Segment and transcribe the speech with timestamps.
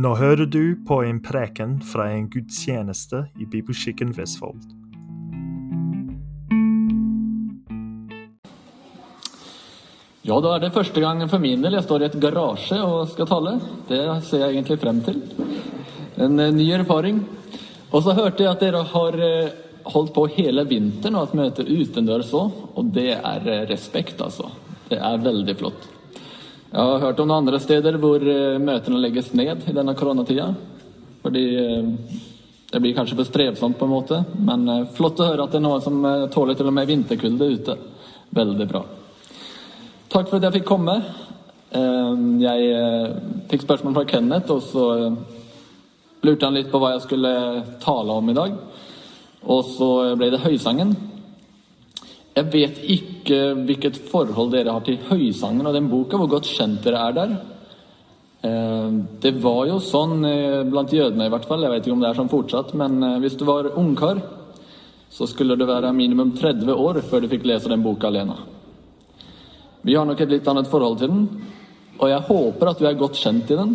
[0.00, 4.62] Nå hører du på en preken fra en gudstjeneste i Bibelskikken Vestfold.
[10.24, 13.12] Ja, da er det første gang for min del jeg står i et garasje og
[13.12, 13.54] skal tale.
[13.90, 14.00] Det
[14.30, 15.20] ser jeg egentlig frem til.
[16.16, 17.20] En eh, ny erfaring.
[17.90, 19.54] Og så hørte jeg at dere har eh,
[19.90, 24.48] holdt på hele vinteren og hatt møter utendørs òg, og det er eh, respekt, altså.
[24.88, 25.90] Det er veldig flott.
[26.70, 28.22] Jeg har hørt om noen andre steder hvor
[28.62, 30.52] møtene legges ned i denne koronatida.
[31.18, 31.42] Fordi
[32.70, 35.64] det blir kanskje for strevsomt på en måte, men flott å høre at det er
[35.64, 35.98] noen som
[36.30, 37.76] tåler til og med vinterkulde ute.
[38.38, 38.84] Veldig bra.
[40.14, 40.94] Takk for at jeg fikk komme.
[41.74, 42.70] Jeg
[43.50, 44.86] fikk spørsmål fra Kenneth, og så
[46.22, 47.34] lurte han litt på hva jeg skulle
[47.82, 48.54] tale om i dag.
[49.42, 50.94] Og så ble det Høysangen.
[52.36, 56.84] Jeg vet ikke hvilket forhold dere har til Høysangen og den boka, hvor godt kjent
[56.84, 57.32] dere er der.
[59.20, 60.22] Det var jo sånn
[60.70, 61.66] blant jødene, i hvert fall.
[61.66, 64.22] Jeg vet ikke om det er sånn fortsatt, men hvis du var ungkar,
[65.10, 68.38] så skulle du være minimum 30 år før du fikk lese den boka alene.
[69.82, 71.26] Vi har nok et litt annet forhold til den,
[71.98, 73.74] og jeg håper at du er godt kjent i den.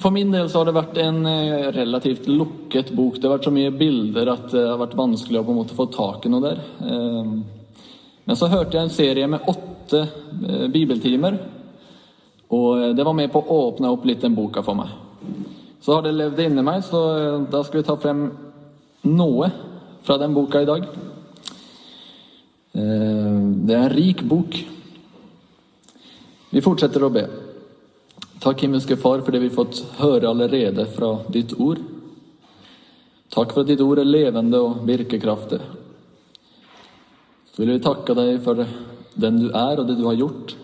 [0.00, 1.20] For min del så har det vært en
[1.74, 3.18] relativt lukket bok.
[3.18, 5.76] Det har vært så mye bilder at det har vært vanskelig å på en måte
[5.78, 6.58] få tak i noe der.
[8.24, 10.00] Men så hørte jeg en serie med åtte
[10.72, 11.38] bibeltimer,
[12.50, 14.90] og det var med på å åpne opp litt den boka for meg.
[15.80, 17.00] Så har det levd inni meg, så
[17.50, 18.26] da skal vi ta frem
[19.06, 19.50] noe
[20.04, 20.88] fra den boka i dag.
[22.74, 24.58] Det er en rik bok.
[26.50, 27.24] Vi fortsetter å be.
[28.40, 31.82] Takk, himmelske Far, for det vi har fått høre allerede fra ditt ord.
[33.28, 35.58] Takk for at ditt ord er levende og virkekraftig.
[37.52, 38.62] Så vil vi takke deg for
[39.20, 40.54] den du er, og det du har gjort.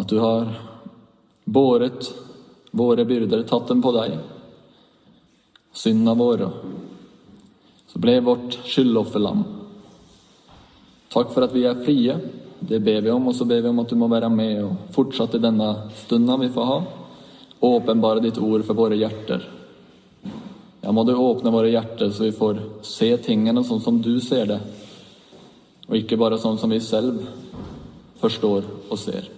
[0.00, 0.48] At du har
[1.44, 2.08] båret
[2.72, 4.16] våre byrder, tatt dem på deg.
[5.76, 6.48] Synda våre.
[7.92, 9.44] Så ble vårt skyldofferlam.
[11.12, 12.16] Takk for at vi er frie.
[12.60, 14.92] Det ber vi om, og så ber vi om at du må være med og
[14.94, 15.70] fortsatt i denne
[16.02, 16.78] stunda vi får ha.
[17.60, 19.46] Åpenbare ditt ord for våre hjerter.
[20.80, 24.46] Ja, må du åpne våre hjerter så vi får se tingene sånn som du ser
[24.48, 24.60] det,
[25.88, 27.20] og ikke bare sånn som vi selv
[28.20, 29.28] forstår og ser.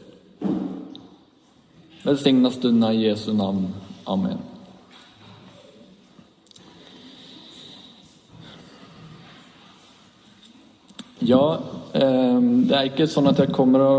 [2.03, 3.69] Velsigna stunda i Jesu navn.
[4.11, 4.39] Amen.
[11.23, 11.61] Ja,
[11.93, 13.95] det er ikke sånn at jeg kommer å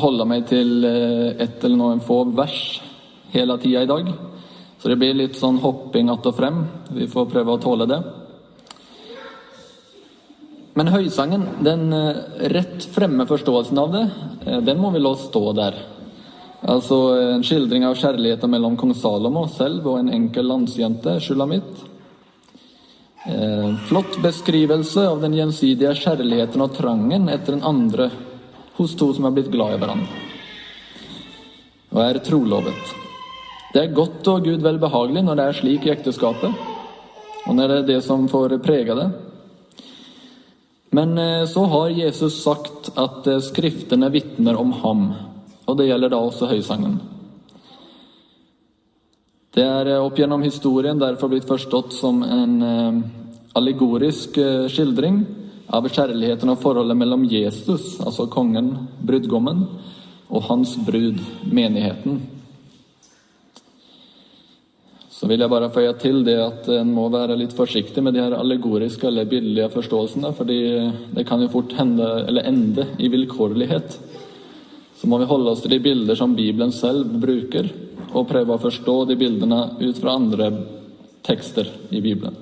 [0.00, 2.80] holde meg til ett eller noen få vers
[3.34, 4.08] hele tida i dag.
[4.80, 6.64] Så det blir litt sånn hopping att og frem.
[6.90, 8.00] Vi får prøve å tåle det.
[10.74, 11.92] Men Høysangen, den
[12.54, 14.04] rett fremme forståelsen av det,
[14.64, 15.76] den må vi la stå der.
[16.62, 21.91] Altså en skildring av kjærligheten mellom kong Salomo selv og en enkel landsjente, Sjulamit.
[23.26, 28.08] Eh, flott beskrivelse av den gjensidige kjærligheten og trangen etter den andre
[28.74, 30.22] hos to som er blitt glad i hverandre
[31.92, 32.94] og er trolovet.
[33.72, 36.56] Det er godt og Gud velbehagelig når det er slik i ekteskapet,
[37.46, 39.08] og når det er det som får prege det.
[40.92, 45.06] Men eh, så har Jesus sagt at eh, Skriftene vitner om ham,
[45.68, 46.98] og det gjelder da også Høysangen.
[49.52, 52.54] Det er opp gjennom historien derfor blitt forstått som en
[53.52, 54.38] allegorisk
[54.72, 55.18] skildring
[55.68, 58.70] av kjærligheten og forholdet mellom Jesus, altså kongen,
[59.04, 59.66] brudgommen,
[60.32, 62.22] og hans brud, menigheten.
[65.12, 68.24] Så vil jeg bare føye til det at en må være litt forsiktig med de
[68.24, 70.58] her allegoriske eller billige forståelsene, fordi
[71.12, 74.00] det kan jo fort hende, eller ende i vilkårlighet.
[75.02, 77.66] Så må vi holde oss til de bilder som Bibelen selv bruker,
[78.14, 80.46] og prøve å forstå de bildene ut fra andre
[81.26, 82.36] tekster i Bibelen.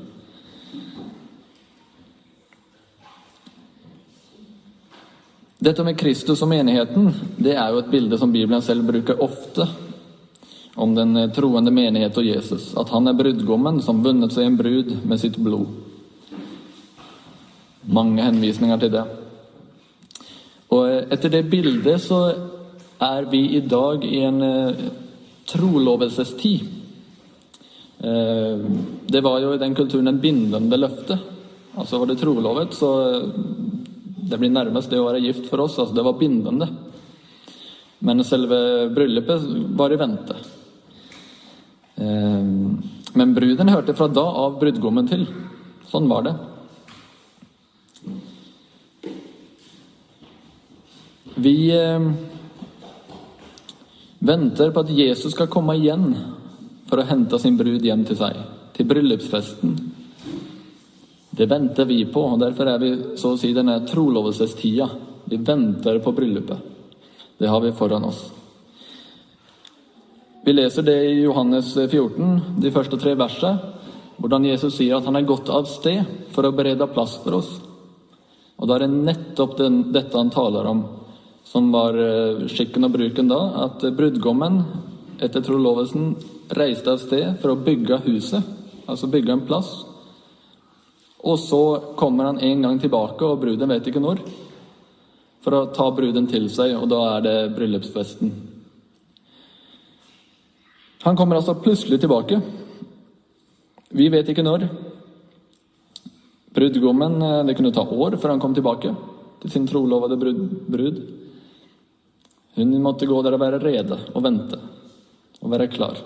[5.56, 7.08] Dette med Kristus og menigheten
[7.40, 9.64] det er jo et bilde som Bibelen selv bruker ofte
[10.76, 12.74] om den troende menighet og Jesus.
[12.76, 15.72] At han er brudgommen som vunnet seg en brud med sitt blod.
[17.88, 19.08] Mange henvisninger til det.
[20.76, 22.49] Og etter det bildet så
[23.00, 24.42] er vi i dag i en
[25.48, 26.60] trolovelsestid.
[29.10, 31.18] Det var jo i den kulturen en bindende løfte.
[31.80, 32.90] Altså var det trolovet, så
[34.30, 35.78] det blir nærmest det å være gift for oss.
[35.78, 36.68] altså Det var bindende.
[38.00, 39.44] Men selve bryllupet
[39.76, 40.36] var i vente.
[42.00, 45.26] Men bruden hørte fra da av brudgommen til.
[45.90, 46.34] Sånn var det.
[51.40, 51.56] Vi
[54.20, 56.10] Venter på at Jesus skal komme igjen
[56.90, 58.36] for å hente sin brud hjem til seg,
[58.76, 59.78] til bryllupsfesten.
[61.30, 64.90] Det venter vi på, og derfor er vi så å si denne trolovelsestida.
[65.30, 66.68] Vi venter på bryllupet.
[67.40, 68.20] Det har vi foran oss.
[70.44, 73.72] Vi leser det i Johannes 14, de første tre versene,
[74.20, 77.50] hvordan Jesus sier at han er gått av sted for å berede plass for oss.
[78.60, 80.82] Og da er det nettopp den, dette han taler om,
[81.50, 84.60] som var eh, skikken og bruken da, at brudgommen
[85.20, 86.12] etter trolovelsen
[86.56, 88.44] reiste av sted for å bygge huset,
[88.86, 89.72] altså bygge en plass.
[91.20, 91.62] Og så
[91.98, 94.22] kommer han en gang tilbake, og bruden vet ikke når,
[95.44, 98.32] for å ta bruden til seg, og da er det bryllupsfesten.
[101.02, 102.38] Han kommer altså plutselig tilbake.
[103.96, 104.66] Vi vet ikke når.
[106.54, 108.94] Brudgommen eh, Det kunne ta år før han kom tilbake
[109.40, 111.19] til sin trolovede brud.
[112.60, 114.58] Hun måtte gå der og være rede og vente
[115.40, 116.00] og være klar.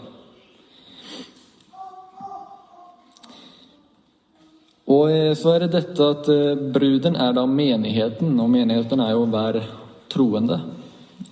[4.94, 9.14] Og eh, så er det dette at eh, bruden er da menigheten, og menigheten er
[9.14, 9.60] jo hver
[10.12, 10.60] troende.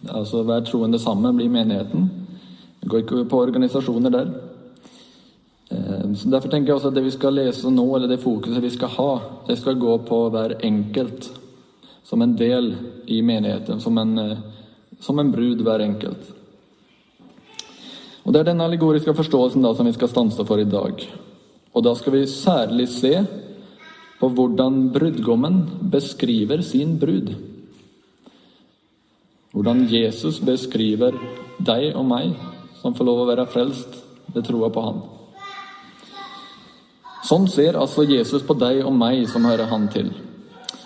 [0.08, 2.08] Altså hver troende sammen blir menigheten.
[2.80, 4.32] Det går ikke på organisasjoner der.
[5.70, 8.62] Eh, så Derfor tenker jeg også at det vi skal lese nå, eller det fokuset
[8.62, 9.12] vi skal ha,
[9.46, 11.30] det skal gå på hver enkelt
[12.02, 12.74] som en del
[13.06, 14.18] i menigheten, som en,
[15.02, 16.30] som en brud hver enkelt.
[18.22, 21.02] Og Det er den allegoriske forståelsen da som vi skal stanse for i dag.
[21.74, 23.14] Og da skal vi særlig se
[24.20, 27.32] på hvordan brudgommen beskriver sin brud.
[29.52, 31.16] Hvordan Jesus beskriver
[31.58, 32.36] deg og meg
[32.80, 33.98] som får lov å være frelst
[34.32, 35.02] ved troa på Han.
[37.26, 40.12] Sånn ser altså Jesus på deg og meg som hører Han til.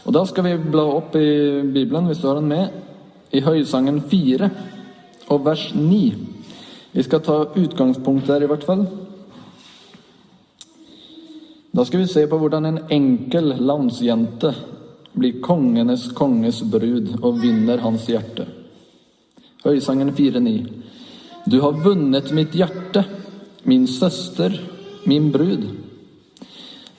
[0.07, 2.86] Og Da skal vi bla opp i Bibelen, hvis du har den med,
[3.33, 4.51] i Høysangen 4
[5.29, 6.01] og vers 9.
[6.93, 8.87] Vi skal ta utgangspunkt der, i hvert fall.
[11.77, 14.55] Da skal vi se på hvordan en enkel landsjente
[15.17, 18.47] blir kongenes konges brud og vinner hans hjerte.
[19.65, 20.55] Høysangen 4,9.
[21.47, 23.05] Du har vunnet mitt hjerte,
[23.63, 24.55] min søster,
[25.05, 25.67] min brud.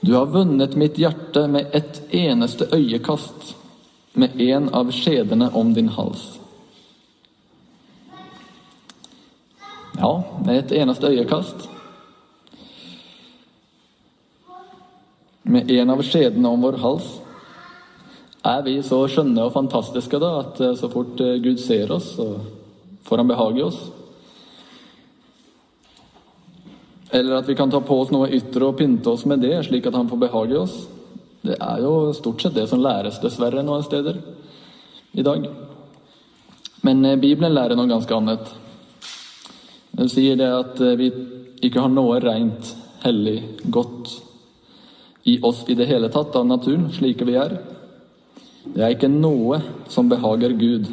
[0.01, 3.55] Du har vunnet mitt hjerte med ett eneste øyekast,
[4.17, 6.39] med en av skjedene om din hals.
[9.97, 11.67] Ja, med et eneste øyekast.
[15.43, 17.07] Med en av skjedene om vår hals.
[18.47, 22.13] Er vi så skjønne og fantastiske da, at eh, så fort eh, Gud ser oss,
[22.15, 22.27] så
[23.07, 23.79] får han behag i oss?
[27.11, 29.87] Eller at vi kan ta på oss noe ytre og pynte oss med det, slik
[29.87, 30.77] at han får behag i oss.
[31.41, 34.19] Det er jo stort sett det som læres, dessverre, noen steder
[35.17, 35.45] i dag.
[36.85, 38.51] Men eh, Bibelen lærer noe ganske annet.
[39.97, 41.11] Den sier det at eh, vi
[41.67, 42.73] ikke har noe rent,
[43.03, 43.37] hellig,
[43.73, 44.11] godt
[45.27, 47.57] i oss i det hele tatt av naturen, slike vi er.
[48.67, 49.61] Det er ikke noe
[49.91, 50.89] som behager Gud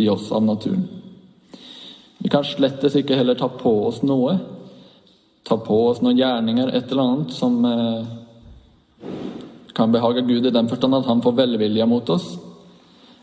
[0.00, 0.86] i oss av naturen.
[2.18, 4.38] Vi kan slettes ikke heller ta på oss noe
[5.46, 8.06] ta på oss noen gjerninger, et eller annet, som eh,
[9.76, 12.30] kan behage Gud i den forstand at han får velvilje mot oss,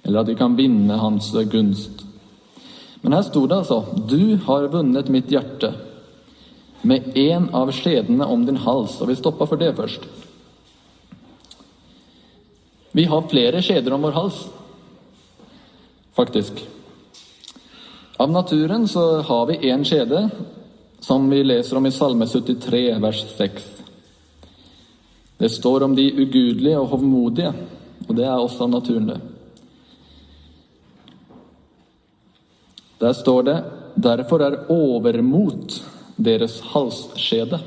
[0.03, 2.03] eller at vi kan vinne hans gunst.
[3.01, 5.73] Men her sto det altså Du har vunnet mitt hjerte
[6.83, 8.99] med én av skjedene om din hals.
[9.01, 10.05] Og vi stoppa for det først.
[12.93, 14.39] Vi har flere skjeder om vår hals,
[16.13, 16.59] faktisk.
[18.21, 20.27] Av naturen så har vi én skjede
[21.01, 23.72] som vi leser om i Salme 73, vers 6.
[25.43, 27.49] Det står om de ugudelige og hovmodige,
[28.07, 29.19] og det er også naturen, det.
[33.01, 33.57] Der står det
[34.03, 35.81] derfor er overmot
[36.15, 37.59] deres halsskjede.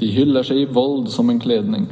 [0.00, 1.90] De hyller seg i vold som en kledning.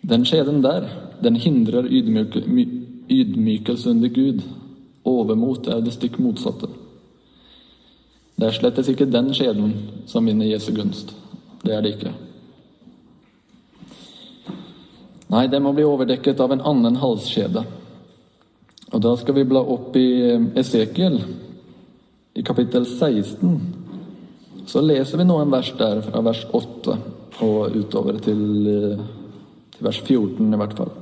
[0.00, 0.88] Den skjeden der,
[1.20, 4.40] den hindrer ydmykelse under Gud
[5.04, 6.68] Overmot er det stikk motsatte.
[8.40, 9.72] Det er slettes ikke den skjeden
[10.08, 11.12] som vinner Jesu gunst.
[11.60, 12.12] Det er det ikke.
[15.30, 17.66] Nei, det må bli overdekket av en annen halskjede.
[18.90, 20.08] Og da skal vi bla opp i
[20.58, 21.20] Esekiel,
[22.32, 23.60] i kapittel 16.
[24.66, 26.96] Så leser vi noen vers der, fra vers 8
[27.44, 28.42] og utover til,
[28.72, 29.04] eh,
[29.76, 30.96] til vers 14 i hvert fall.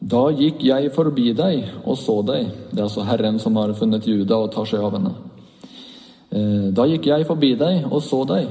[0.00, 2.48] Da gikk jeg forbi deg og så deg.
[2.70, 5.12] Det er altså Herren som har funnet Juda og tar seg av henne.
[6.30, 8.48] Eh, da gikk jeg forbi deg og så deg,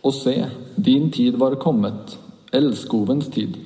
[0.00, 0.36] og se,
[0.80, 2.14] din tid var kommet,
[2.56, 3.58] elskovens tid.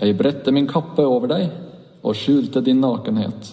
[0.00, 1.50] Jeg bredte min kappe over deg
[2.00, 3.52] og skjulte din nakenhet.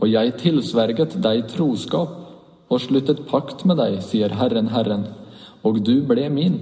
[0.00, 2.14] Og jeg tilsverget deg troskap
[2.70, 5.08] og sluttet pakt med deg, sier Herren, Herren,
[5.66, 6.60] og du ble min.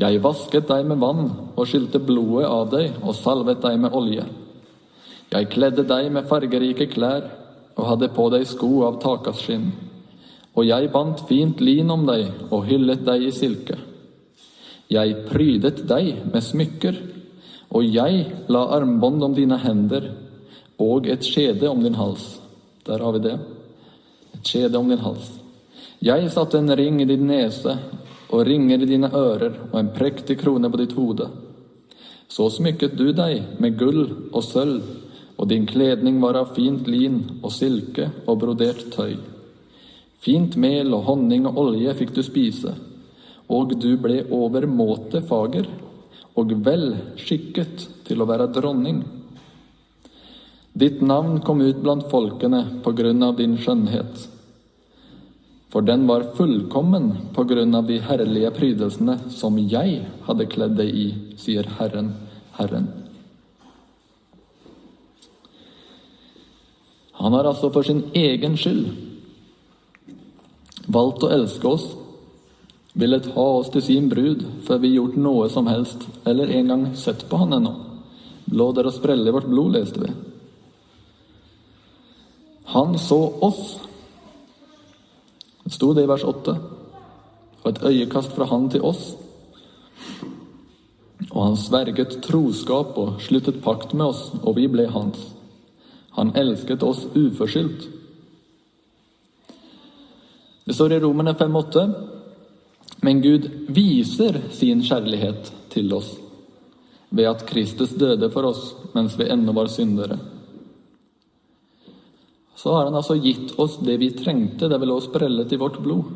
[0.00, 1.26] Jeg vasket deg med vann
[1.58, 4.24] og skilte blodet av deg og salvet deg med olje.
[5.30, 7.26] Jeg kledde deg med fargerike klær
[7.76, 9.68] og hadde på deg sko av takasskinn.
[10.56, 13.76] Og jeg bandt fint lin om deg og hyllet deg i silke.
[14.90, 16.96] Jeg prydet deg med smykker
[17.70, 20.10] og jeg la armbånd om dine hender
[20.80, 22.40] og et skjede om din hals.
[22.88, 23.36] Der har vi det.
[24.34, 25.28] Et skjede om din hals.
[26.00, 27.76] Jeg satte en ring i din nese
[28.30, 31.26] og ringer i dine ører og en prektig krone på ditt hode.
[32.30, 34.84] Så smykket du deg med gull og sølv,
[35.40, 39.16] og din kledning var av fint lin og silke og brodert tøy.
[40.20, 42.74] Fint mel og honning og olje fikk du spise,
[43.50, 45.66] og du ble overmåte fager
[46.38, 49.00] og vel skikket til å være dronning.
[50.76, 54.28] Ditt navn kom ut blant folkene på grunn av din skjønnhet.
[55.70, 60.90] For den var fullkommen på grunn av de herlige prydelsene som jeg hadde kledd deg
[60.90, 61.06] i,
[61.38, 62.12] sier Herren,
[62.58, 62.88] Herren.
[67.20, 68.88] Han har altså for sin egen skyld
[70.90, 71.90] valgt å elske oss
[72.92, 77.26] ville ta oss til sin brud før vi gjort noe som helst, eller engang sett
[77.30, 77.74] på han ennå.
[78.50, 80.10] Lå der og sprelle i vårt blod, leste vi.
[82.74, 83.78] Han så oss.
[85.70, 86.56] Det sto det i vers 8.
[87.62, 89.12] Og et øyekast fra han til oss.
[91.30, 95.20] Og han sverget troskap og sluttet pakt med oss, og vi ble hans.
[96.18, 97.86] Han elsket oss uforskyldt.
[100.66, 101.86] Det står i Romerne 5,8
[103.00, 106.12] men Gud viser sin kjærlighet til oss
[107.10, 110.18] ved at Kristus døde for oss mens vi ennå var syndere.
[112.60, 115.78] Så har han altså gitt oss det vi trengte, det vil lå sprellet i vårt
[115.80, 116.10] blod,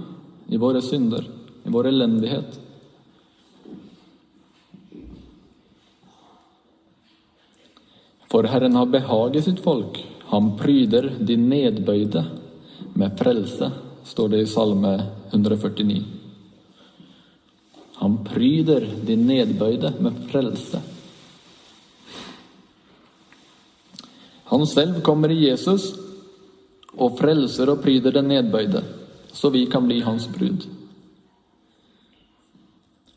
[0.52, 1.24] i våre synder,
[1.64, 2.58] i vår elendighet.
[8.28, 9.96] For Herren har behag i sitt folk,
[10.28, 12.26] han pryder de nedbøyde
[12.92, 13.72] med frelse,
[14.04, 14.94] står det i Salme
[15.32, 15.98] 149.
[18.04, 20.84] Han pryder de nedbøyde med frelse.
[24.52, 26.03] Han selv kommer i Jesus
[26.98, 28.82] og frelser og pryder den nedbøyde,
[29.34, 30.66] så vi kan bli hans brud.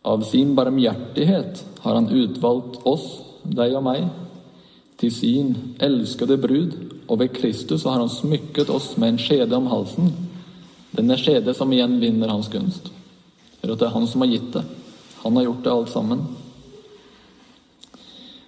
[0.08, 3.08] Av sin barmhjertighet har han utvalgt oss,
[3.44, 4.08] deg og meg,
[4.98, 5.54] til sin
[5.84, 6.74] elskede brud,
[7.08, 10.10] og ved Kristus har han smykket oss med en skjede om halsen,
[10.96, 12.90] denne skjede som igjen vinner hans gunst.
[13.60, 14.64] For at det er han som har gitt det.
[15.24, 16.24] Han har gjort det alt sammen.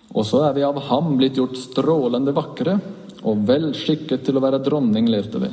[0.10, 2.80] Og så er vi av ham blitt gjort strålende vakre
[3.28, 5.50] og vel skikket til å være dronning, leste vi.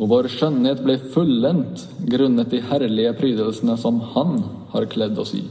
[0.00, 4.38] Og vår skjønnhet ble fullendt grunnet de herlige prydelsene som Han
[4.72, 5.42] har kledd oss i.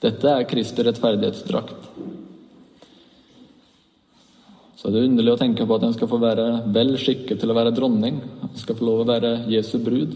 [0.00, 1.90] Dette er Kristi rettferdighetsdrakt.
[4.78, 7.50] Så det er underlig å tenke på at en skal få være vel skikket til
[7.50, 8.20] å være dronning.
[8.46, 10.14] En skal få lov å være Jesu brud.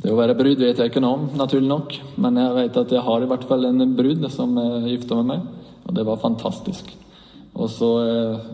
[0.00, 1.96] Det å være brud vet jeg ikke noe om, naturlig nok.
[2.24, 4.56] Men jeg vet at jeg har i hvert fall en brud som
[4.88, 5.46] gifta med meg,
[5.84, 6.94] og det var fantastisk.
[7.52, 8.46] Og så eh,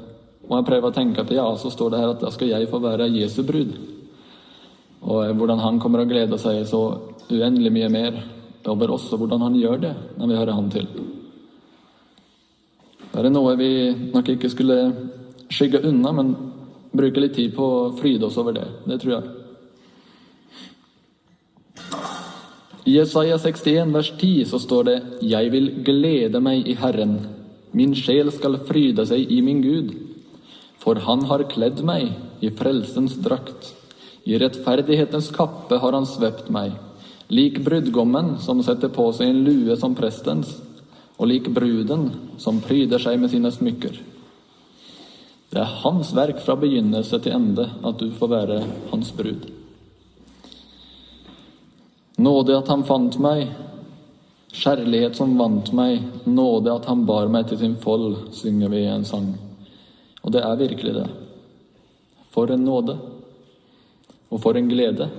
[0.49, 2.71] må jeg prøve å tenke at ja, så står det her at da skal jeg
[2.71, 3.77] få være Jesu brud.
[5.07, 6.83] Og eh, hvordan han kommer å glede seg så
[7.31, 8.19] uendelig mye mer
[8.67, 10.91] over oss, og hvordan han gjør det når vi hører han til.
[13.07, 13.71] Det er noe vi
[14.11, 14.81] nok ikke skulle
[15.47, 16.35] skygge unna, men
[16.97, 18.67] bruke litt tid på å fryde oss over det.
[18.89, 19.46] Det tror jeg.
[22.87, 27.17] I Jesaja 61 vers 10 så står det Jeg vil glede meg i Herren.
[27.75, 29.91] Min sjel skal fryde seg i min Gud.
[30.79, 32.13] For han har kledd meg
[32.47, 33.73] i frelsens drakt.
[34.23, 36.79] I rettferdighetens kappe har han svept meg.
[37.27, 40.55] Lik brudgommen som setter på seg en lue som prestens,
[41.19, 43.99] og lik bruden som pryder seg med sine smykker.
[45.51, 49.66] Det er hans verk fra begynnelse til ende at du får være hans brud.
[52.17, 53.51] Nåde at han fant meg,
[54.57, 58.93] kjærlighet som vant meg, nåde at han bar meg til sin fold, synger vi i
[58.93, 59.35] en sang.
[60.25, 61.07] Og det er virkelig det.
[62.33, 62.97] For en nåde.
[64.31, 65.11] Og for en glede.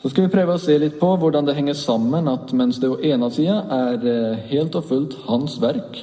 [0.00, 2.88] Så skal vi prøve å se litt på hvordan det henger sammen at mens det
[2.88, 5.98] på ene sida er eh, helt og fullt hans verk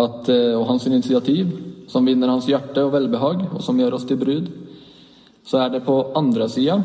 [0.00, 1.50] at, eh, og hans initiativ
[1.92, 4.48] som vinner hans hjerte og velbehag, og som gjør oss til brud,
[5.44, 6.78] så er det på andre sida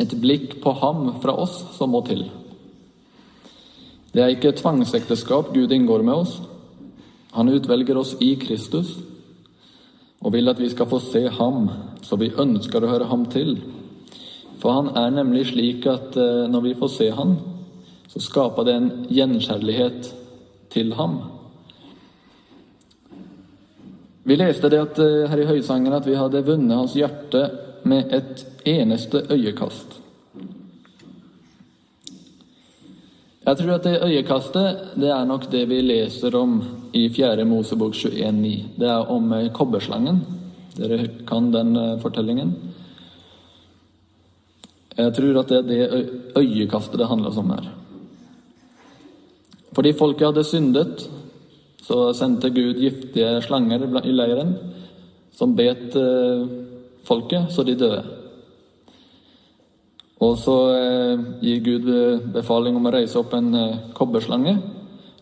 [0.00, 2.24] et blikk på ham fra oss som må til.
[4.12, 6.40] Det er ikke tvangsekteskap Gud inngår med oss.
[7.32, 8.98] Han utvelger oss i Kristus
[10.22, 11.68] og vil at vi skal få se ham,
[12.02, 13.56] så vi ønsker å høre ham til.
[14.62, 17.34] For han er nemlig slik at eh, når vi får se ham,
[18.12, 20.12] så skaper det en gjenkjærlighet
[20.70, 21.16] til ham.
[24.24, 27.50] Vi leste det at, eh, her i Høysangen at vi hadde vunnet hans hjerte
[27.84, 29.98] med et eneste øyekast.
[33.42, 36.62] Jeg tror at det øyekastet det er nok det vi leser om
[36.94, 37.44] i 4.
[37.44, 38.68] Mosebok 21,9.
[38.78, 40.22] Det er om eh, kobberslangen.
[40.76, 42.54] Dere kan den eh, fortellingen.
[44.96, 47.72] Jeg tror at det er det øyekastet det handler om her.
[49.74, 51.10] Fordi folket hadde syndet,
[51.82, 54.54] så sendte Gud giftige slanger i leiren
[55.34, 56.42] som bet eh,
[57.06, 58.02] folket så de døde.
[60.22, 61.88] Og så eh, gir Gud
[62.34, 64.54] befaling om å reise opp en eh, kobberslange.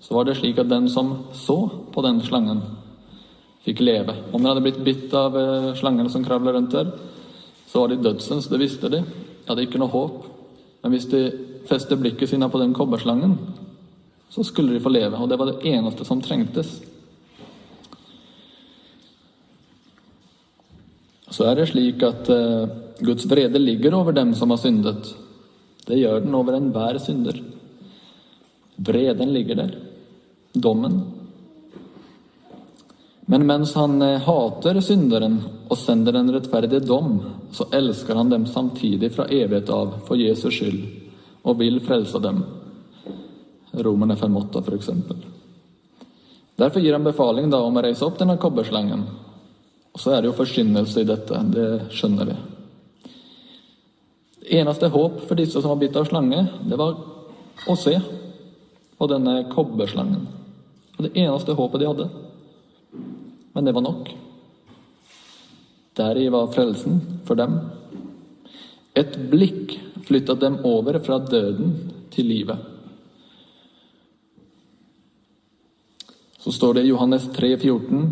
[0.01, 1.63] Så var det slik at den som så
[1.93, 2.61] på den slangen,
[3.65, 4.17] fikk leve.
[4.33, 5.35] Om den hadde blitt bitt av
[5.77, 6.95] slangen som kravla rundt der,
[7.69, 9.03] så var de dødsens, det visste de.
[9.05, 10.23] De hadde ikke noe håp.
[10.81, 11.21] Men hvis de
[11.69, 13.37] festet blikket sine på den kobberslangen,
[14.31, 15.19] så skulle de få leve.
[15.19, 16.79] Og det var det eneste som trengtes.
[21.31, 22.71] Så er det slik at eh,
[23.01, 25.15] Guds vrede ligger over dem som har syndet.
[25.87, 27.39] Det gjør den over enhver synder.
[28.77, 29.75] Vreden ligger der.
[30.53, 31.01] Dommen.
[33.31, 35.39] Men mens han eh, hater synderen
[35.71, 37.21] og sender en rettferdig dom,
[37.55, 40.83] så elsker han dem samtidig fra evighet av for Jesus skyld
[41.47, 42.43] og vil frelse dem.
[43.73, 44.91] Romerne 5,8 f.eks.
[46.61, 49.05] Derfor gir han befaling da om å reise opp denne kobberslangen.
[49.95, 51.43] Og så er det jo forskyndelse i dette.
[51.55, 52.37] Det skjønner vi.
[54.41, 56.99] Det eneste håp for disse som var bitt av slange, det var
[57.71, 57.95] å se
[58.99, 60.27] på denne kobberslangen.
[60.99, 62.09] Og det eneste håpet de hadde.
[63.55, 64.11] Men det var nok.
[65.97, 67.57] Deri var frelsen for dem.
[68.99, 71.75] Et blikk flytta dem over fra døden
[72.11, 72.70] til livet.
[76.41, 78.11] Så står det i Johannes 3, 14,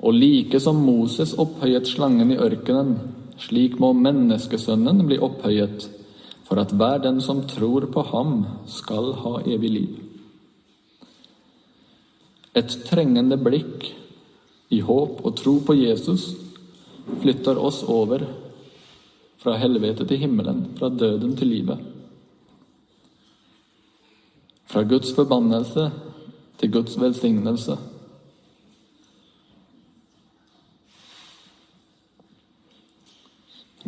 [0.00, 2.96] og like som Moses opphøyet slangen i ørkenen,
[3.40, 5.86] slik må menneskesønnen bli opphøyet,
[6.48, 9.98] for at hver den som tror på ham, skal ha evig liv.
[12.58, 13.86] Et trengende blikk
[14.74, 16.32] i håp og tro på Jesus
[17.22, 18.24] flytter oss over
[19.40, 21.78] fra helvete til himmelen, fra døden til livet.
[24.70, 25.88] Fra Guds forbannelse
[26.60, 27.76] til Guds velsignelse.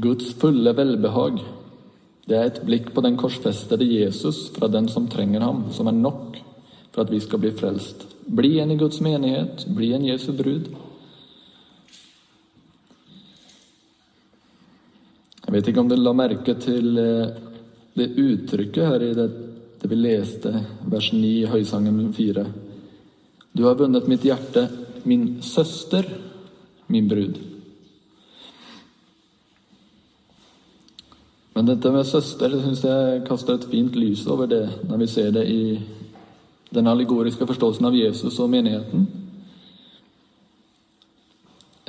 [0.03, 1.43] Guds fulle velbehag,
[2.29, 5.99] det er et blikk på den korsfestede Jesus fra den som trenger ham, som er
[5.99, 6.39] nok
[6.93, 8.07] for at vi skal bli frelst.
[8.27, 10.71] Bli en i Guds menighet, bli en Jesu brud.
[15.43, 17.41] Jeg vet ikke om dere la merke til eh,
[17.99, 19.29] det uttrykket her i det,
[19.83, 20.53] det vi leste,
[20.89, 22.47] vers 9 i Høysangen 4.
[23.53, 24.69] Du har vunnet mitt hjerte,
[25.05, 26.07] min søster,
[26.87, 27.39] min brud.
[31.53, 35.09] Men dette med søster det syns jeg kaster et fint lys over det når vi
[35.11, 35.65] ser det i
[36.73, 39.05] den allegoriske forståelsen av Jesus og menigheten.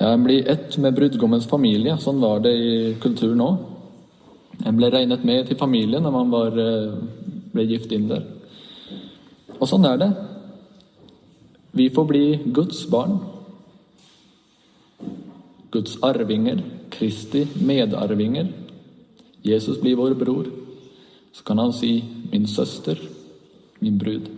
[0.04, 1.96] En blir ett med brudgommens familie.
[2.02, 3.62] Sånn var det i kulturen òg.
[4.68, 6.98] En ble regnet med til familien når man var, eh,
[7.54, 8.26] ble gift inn der.
[9.60, 10.12] Og sånn er det.
[11.76, 13.18] Vi får bli Guds barn.
[15.72, 18.52] Guds arvinger, Kristi medarvinger.
[19.42, 20.46] Jesus blir vår bror.
[21.32, 23.00] Så kan han si 'min søster,
[23.80, 24.30] min brud'.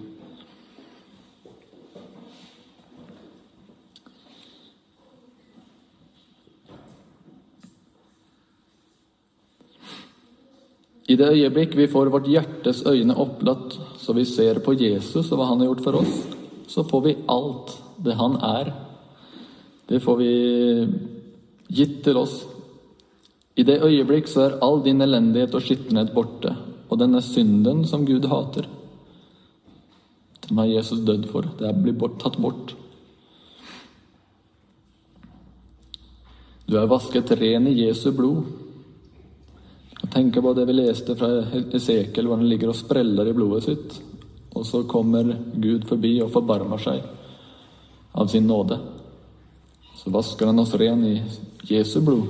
[11.08, 15.38] I det øyeblikk vi får vårt hjertes øyne opplatt, så vi ser på Jesus og
[15.38, 16.44] hva han har gjort for oss,
[16.75, 17.71] så får vi alt
[18.03, 18.73] det han er.
[19.88, 20.31] Det får vi
[21.71, 22.33] gitt til oss.
[23.55, 26.51] I det øyeblikk så er all din elendighet og skittenhet borte,
[26.91, 28.67] og denne synden som Gud hater.
[30.49, 31.47] Den har Jesus dødd for.
[31.55, 32.73] Det blitt bort, tatt bort.
[36.67, 38.51] Du er vasket ren i Jesu blod.
[40.11, 41.31] Tenker på det vi leste fra
[41.79, 43.95] Esekel, hvor han ligger og spreller i blodet sitt.
[44.65, 45.28] Og så kommer
[45.62, 47.04] Gud forbi og forbarmer seg
[48.17, 48.80] av sin nåde.
[49.93, 51.19] Så vasker han oss ren i
[51.69, 52.25] Jesu blod.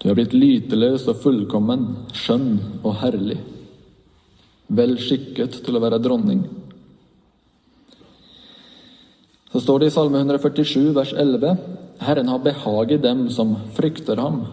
[0.00, 1.84] Du er blitt lyteløs og fullkommen,
[2.16, 3.36] skjønn og herlig,
[4.72, 6.46] vel skikket til å være dronning.
[9.52, 11.56] Så står det i Salme 147, vers 11.:
[12.00, 14.46] Herren har behag i dem som frykter ham,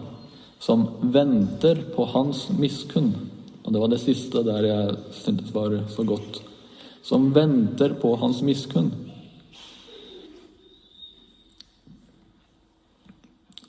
[0.60, 3.14] som venter på hans miskunn.
[3.64, 6.42] Og det var det siste der jeg syntes var så godt.
[7.04, 8.92] Som venter på hans miskunn.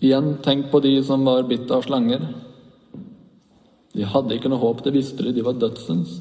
[0.04, 2.22] Igjen, tenk på de som var bitt av slanger.
[3.96, 6.20] De hadde ikke noe håp, det visste de, de var dødsens.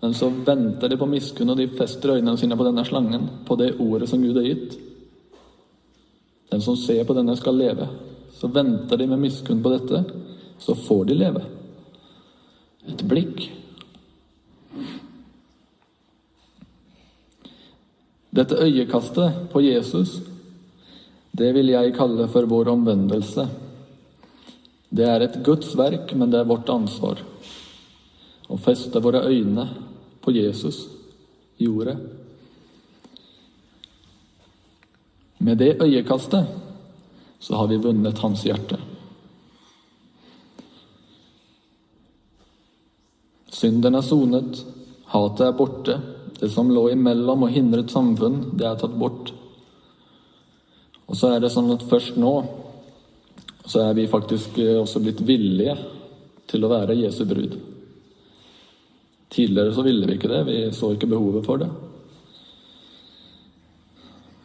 [0.00, 3.56] Men så venter de på miskunn, og de fester øynene sine på denne slangen, på
[3.56, 4.74] det ordet som Gud har gitt.
[6.50, 7.86] Den som ser på denne, skal leve.
[8.34, 10.02] Så venter de med miskunn på dette,
[10.58, 11.44] så får de leve.
[12.88, 13.44] Et blikk.
[18.34, 20.18] Dette øyekastet på Jesus
[21.38, 23.44] det vil jeg kalle for vår omvendelse.
[24.90, 27.20] Det er et Guds verk, men det er vårt ansvar
[28.48, 29.66] å feste våre øyne
[30.24, 30.86] på Jesus
[31.60, 31.98] i ordet.
[35.38, 36.48] Med det øyekastet
[37.38, 38.80] så har vi vunnet hans hjerte.
[43.58, 44.62] Synden er sonet,
[45.10, 45.98] hatet er borte.
[46.38, 49.32] Det som lå imellom og hindret samfunn, det er tatt bort.
[51.08, 52.34] Og så er det sånn at først nå
[53.68, 55.74] så er vi faktisk eh, også blitt villige
[56.48, 57.58] til å være Jesu brud.
[59.28, 61.68] Tidligere så ville vi ikke det, vi så ikke behovet for det.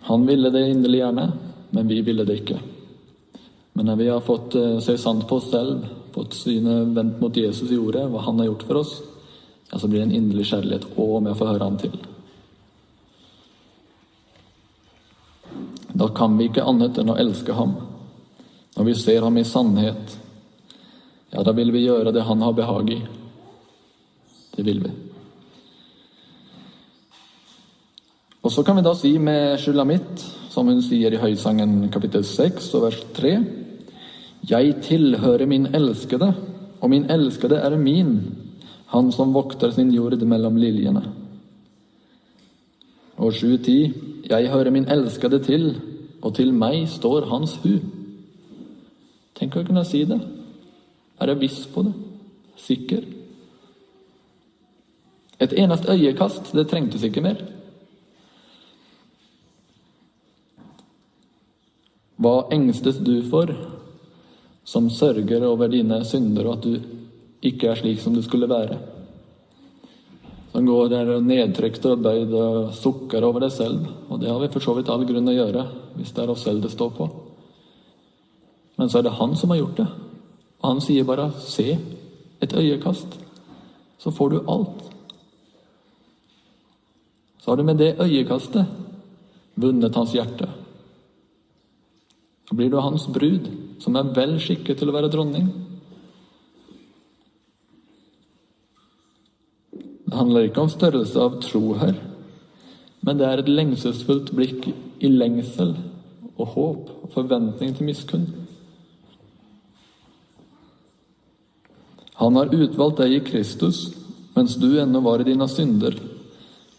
[0.09, 1.27] Han ville det inderlig gjerne,
[1.71, 2.57] men vi ville det ikke.
[3.73, 7.37] Men når vi har fått eh, se sant på oss selv, fått synet vendt mot
[7.37, 8.97] Jesus i ordet, hva han har gjort for oss,
[9.71, 11.95] ja, så blir det en inderlig kjærlighet òg med å få høre han til.
[15.93, 17.73] Da kan vi ikke annet enn å elske ham.
[18.73, 20.17] Når vi ser ham i sannhet,
[21.33, 22.99] ja, da vil vi gjøre det han har behag i.
[24.53, 24.93] Det vil vi.
[28.43, 32.73] Og så kan vi da si med Sjulamit, som hun sier i Høysangen kapittel 6
[32.77, 33.37] og vers 3
[34.49, 36.33] Jeg tilhører min elskede,
[36.81, 38.17] og min elskede er min,
[38.87, 41.03] han som vokter sin jord mellom liljene.
[43.17, 45.81] Og 7.10 Jeg hører min elskede til,
[46.21, 47.77] og til meg står hans hu.
[49.35, 50.19] Tenk å kunne si det.
[51.19, 51.93] Er jeg viss på det?
[52.57, 53.03] Sikker?
[55.39, 57.41] Et eneste øyekast, det trengtes ikke mer.
[62.23, 63.51] Hva engstes du for,
[64.63, 66.79] som sørger over dine synder, og at du
[67.43, 68.77] ikke er slik som du skulle være?
[70.53, 73.87] Som går der nedtrykt og bøyd og sukker over deg selv.
[74.09, 75.65] Og det har vi for så vidt all grunn å gjøre,
[75.97, 77.09] hvis det er oss selv det står på.
[78.77, 79.89] Men så er det han som har gjort det.
[80.61, 81.77] Og han sier bare 'se
[82.41, 83.19] et øyekast',
[83.99, 84.83] så får du alt.
[87.39, 88.65] Så har du med det øyekastet
[89.55, 90.49] vunnet hans hjerte.
[92.49, 93.49] Så blir du hans brud,
[93.83, 95.49] som er vel skikket til å være dronning.
[100.07, 101.97] Det handler ikke om størrelse av tro her,
[103.03, 104.69] men det er et lengselsfullt blikk
[105.03, 105.73] i lengsel
[106.37, 108.27] og håp og forventning til miskunn.
[112.21, 113.87] Han har utvalgt deg i Kristus
[114.33, 115.97] mens du ennå var i dine synder,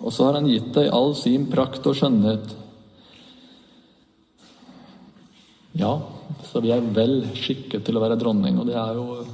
[0.01, 2.55] og så har han gitt deg all sin prakt og skjønnhet.
[5.75, 5.99] Ja,
[6.49, 9.25] så vi er vel skikket til å være dronning, og det er jo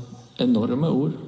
[0.40, 1.18] enorme ord.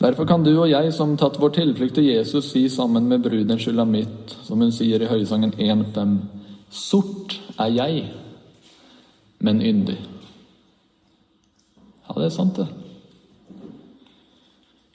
[0.00, 3.90] Derfor kan du og jeg som tatt vår tilflukt til Jesus, si sammen med bruden
[3.90, 6.16] mitt som hun sier i Høysangen 1.5.:
[6.70, 8.06] Sort er jeg,
[9.38, 9.98] men yndig.
[12.08, 12.66] Ja, det er sant, det.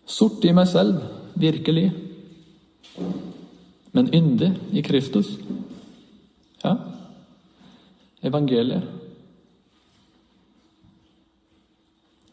[0.05, 1.03] Sort i meg selv,
[1.35, 1.91] virkelig.
[3.93, 5.37] Men yndig i Kristus.
[6.65, 6.75] Ja.
[8.25, 8.83] Evangeliet.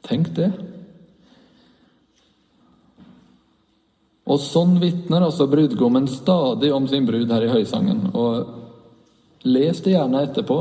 [0.02, 0.48] Tenk det.
[4.32, 8.06] Og sånn vitner altså brudgommen stadig om sin brud her i Høysangen.
[8.16, 10.58] Og les det gjerne etterpå.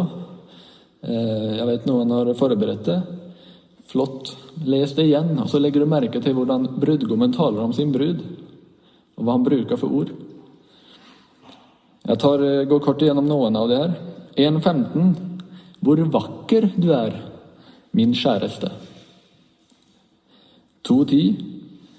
[1.01, 2.99] Eh, jeg vet noen har forberedt det.
[3.91, 4.33] Flott.
[4.67, 8.19] Les det igjen, og så legger du merke til hvordan brudgommen taler om sin brud.
[9.17, 10.11] Og hva han bruker for ord.
[12.07, 13.95] Jeg tar, eh, går kort igjennom noen av de her.
[14.37, 15.15] 1.15.
[15.81, 17.13] Hvor vakker du er,
[17.93, 18.71] min kjæreste.
[20.83, 21.37] 2.10.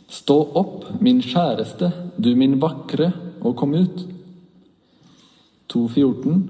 [0.08, 3.12] Stå opp, min kjæreste, du min vakre,
[3.42, 4.04] og kom ut.
[5.72, 6.42] 2.14.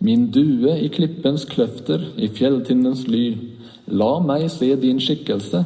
[0.00, 3.36] Min due i klippens kløfter, i fjelltindens ly,
[3.86, 5.64] la meg se din skikkelse,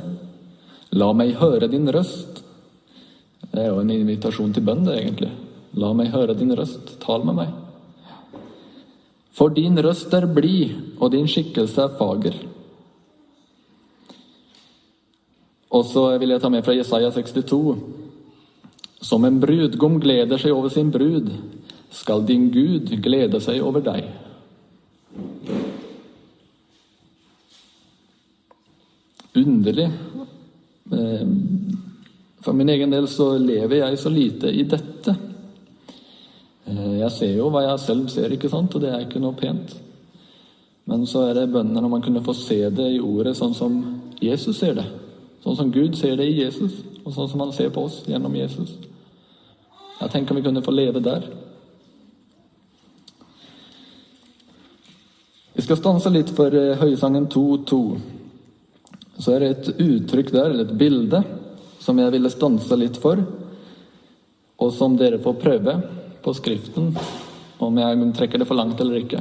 [0.92, 2.42] la meg høre din røst.
[3.52, 5.30] Det er jo en invitasjon til bønn, det, egentlig.
[5.74, 7.54] La meg høre din røst, tal med meg.
[9.34, 12.36] For din røst er blid, og din skikkelse er fager.
[15.74, 17.74] Og så vil jeg ta med fra Jesaja 62.
[19.02, 21.32] Som en brudgom gleder seg over sin brud,
[21.90, 24.06] skal din Gud glede seg over deg.
[29.34, 29.90] Underlig.
[30.94, 31.26] Eh,
[32.44, 35.16] for min egen del så lever jeg så lite i dette.
[36.66, 39.36] Eh, jeg ser jo hva jeg selv ser, ikke sant, og det er ikke noe
[39.36, 39.76] pent.
[40.88, 43.78] Men så er det bønnen når man kunne få se det i ordet sånn som
[44.20, 44.86] Jesus ser det.
[45.44, 48.36] Sånn som Gud ser det i Jesus, og sånn som han ser på oss gjennom
[48.36, 48.76] Jesus.
[50.00, 51.26] Jeg tenker vi kunne få leve der.
[55.54, 57.80] Vi skal stanse litt for eh, Høysangen 2.2.
[59.20, 61.20] Så er det et uttrykk der, eller et bilde,
[61.80, 63.20] som jeg ville stanse litt for,
[64.64, 65.76] og som dere får prøve
[66.24, 66.92] på skriften
[67.62, 69.20] om jeg trekker det for langt eller ikke.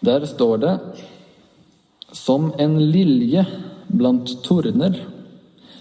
[0.00, 0.78] Der står det
[2.12, 3.42] Som en lilje
[3.88, 4.94] blant torner,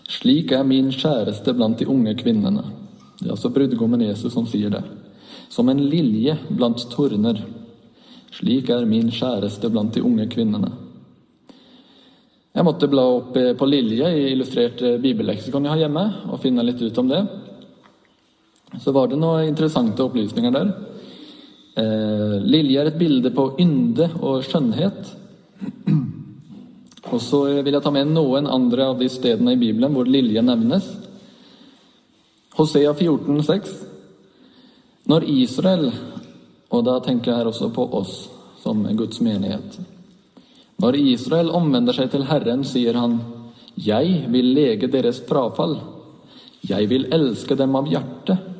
[0.10, 2.66] slik er min kjæreste blant de unge kvinnene.
[3.20, 4.84] Det er altså brudgommen Jesus som sier det.
[5.50, 7.40] Som en lilje blant torner,
[8.36, 10.74] slik er min kjæreste blant de unge kvinnene.
[12.58, 16.82] Jeg måtte bla opp på Lilje i illustrert bibelleksikon jeg har hjemme, og finne litt
[16.82, 17.22] ut om det.
[18.76, 20.72] Så var det noen interessante opplysninger der.
[21.78, 25.14] Eh, Lilje er et bilde på ynde og skjønnhet.
[27.08, 30.44] Og så vil jeg ta med noen andre av de stedene i Bibelen hvor lilje
[30.44, 30.90] nevnes.
[32.58, 33.76] Hosea 14, 14,6.
[35.08, 35.86] Når Israel,
[36.68, 38.16] og da tenker jeg her også på oss
[38.60, 39.78] som Guds menighet
[40.82, 43.22] Når Israel omvender seg til Herren, sier han,
[43.78, 45.80] 'Jeg vil lege deres frafall'.
[46.68, 48.57] 'Jeg vil elske dem av hjertet',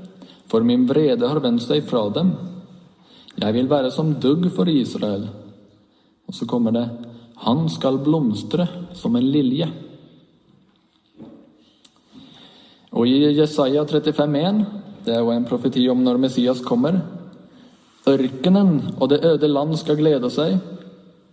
[0.48, 2.32] for min vrede har vendt seg fra dem.
[3.38, 5.28] Jeg vil være som dugg for Israel.
[6.28, 6.88] Og så kommer det
[7.46, 8.66] Han skal blomstre
[8.98, 9.68] som en lilje.
[12.98, 14.64] Og i Jesaja 35,1,
[15.06, 16.98] det er jo en profeti om når Messias kommer
[18.08, 20.56] Ørkenen og det øde land skal glede seg,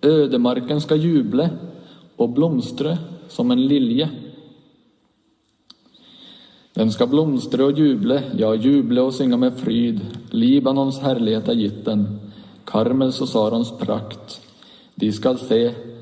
[0.02, 1.46] ødemarken skal juble
[2.18, 2.96] og blomstre
[3.30, 4.08] som en lilje.
[6.74, 10.00] Den skal blomstre og juble, ja, juble og synge med fryd.
[10.34, 12.02] Libanons herlighet er gitt den,
[12.66, 14.40] Karmels og Sarons prakt.
[14.98, 15.60] De skal se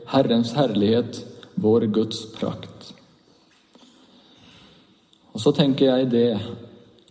[0.08, 1.20] Herrens herlighet,
[1.60, 2.92] vår Guds prakt.
[5.32, 6.26] Og så tenker jeg det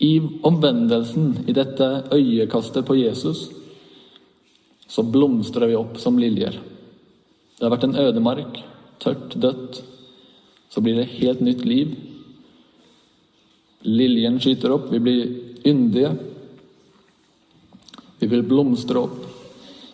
[0.01, 0.11] I
[0.45, 3.49] omvendelsen, i dette øyekastet på Jesus,
[4.89, 6.57] så blomstrer vi opp som liljer.
[7.57, 8.57] Det har vært en ødemark,
[8.99, 9.83] tørt, dødt.
[10.73, 11.93] Så blir det helt nytt liv.
[13.83, 15.21] Liljen skyter opp, vi blir
[15.67, 16.11] yndige.
[18.19, 19.19] Vi vil blomstre opp.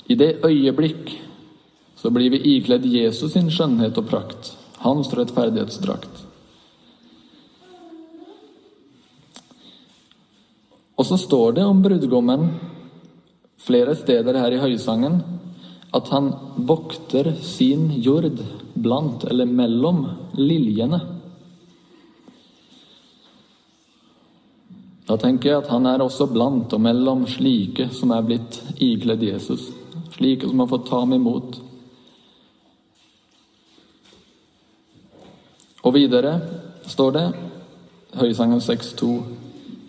[0.08, 1.14] I det øyeblikk
[1.98, 4.52] så blir vi ikledd Jesus sin skjønnhet og prakt,
[4.84, 6.24] hans rettferdighetsdrakt.
[10.98, 12.48] Og så står det om brudgommen
[13.62, 15.20] flere steder her i høysangen
[15.98, 16.32] at han
[16.68, 18.42] vokter sin jord
[18.74, 20.04] blant eller mellom
[20.38, 21.00] liljene.
[25.08, 29.24] Da tenker jeg at han er også blant og mellom slike som er blitt ikledd
[29.24, 29.70] Jesus.
[30.18, 31.60] Slike som har fått ta ham imot.
[35.88, 36.38] Og videre
[36.88, 37.26] står det,
[38.18, 39.12] Høysangen 6,2.: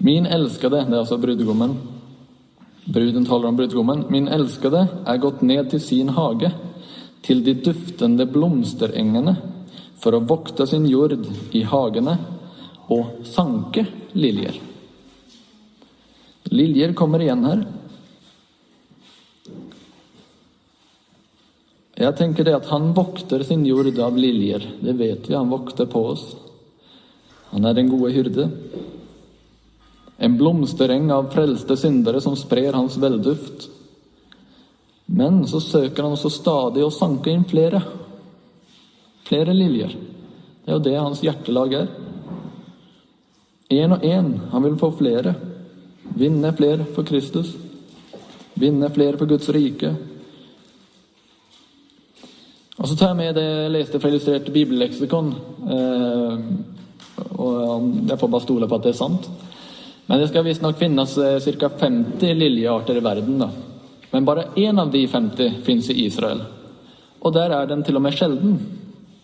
[0.04, 1.78] Min elskede, det er altså brudgommen
[2.88, 4.04] Bruden taler om brudgommen.
[4.08, 6.48] Min elskede er gått ned til sin hage,
[7.22, 9.34] til de duftende blomsterengene,
[10.00, 11.18] for å vokte sin jord
[11.52, 12.16] i hagene
[12.88, 13.84] og sanke
[14.16, 14.67] liljer.
[16.50, 17.64] Liljer kommer igjen her.
[21.98, 24.62] Jeg tenker det at han vokter sin jord av liljer.
[24.80, 26.28] Det vet vi, han vokter på oss.
[27.50, 28.46] Han er den gode hyrde.
[30.18, 33.66] En blomstereng av frelste syndere som sprer hans velduft.
[35.10, 37.82] Men så søker han også stadig å sanke inn flere.
[39.26, 39.98] Flere liljer.
[40.64, 41.92] Det er jo det hans hjertelag er.
[43.74, 44.32] Én og én.
[44.52, 45.34] Han vil få flere.
[46.16, 47.52] Vinne flere for Kristus.
[48.54, 49.92] Vinne flere for Guds rike.
[52.78, 55.30] Og så tar jeg med det jeg leste fra illustrert bibelleksikon.
[55.74, 56.34] Eh,
[57.38, 59.26] og jeg får bare stole på at det er sant.
[60.06, 61.72] Men det skal visstnok finnes eh, ca.
[61.82, 63.42] 50 liljearter i verden.
[63.42, 63.50] da.
[64.10, 66.40] Men bare én av de 50 fins i Israel.
[67.20, 68.58] Og der er den til og med sjelden.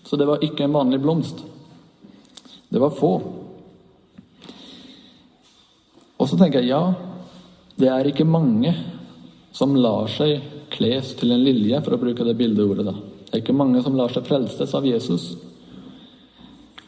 [0.05, 1.45] Så det var ikke en vanlig blomst.
[2.69, 3.15] Det var få.
[6.25, 6.95] Og så tenker jeg ja,
[7.77, 8.71] det er ikke mange
[9.53, 10.41] som lar seg
[10.73, 12.87] kles til en lilje, for å bruke det bildeordet.
[12.89, 12.95] da.
[13.29, 15.35] Det er ikke mange som lar seg frelses av Jesus.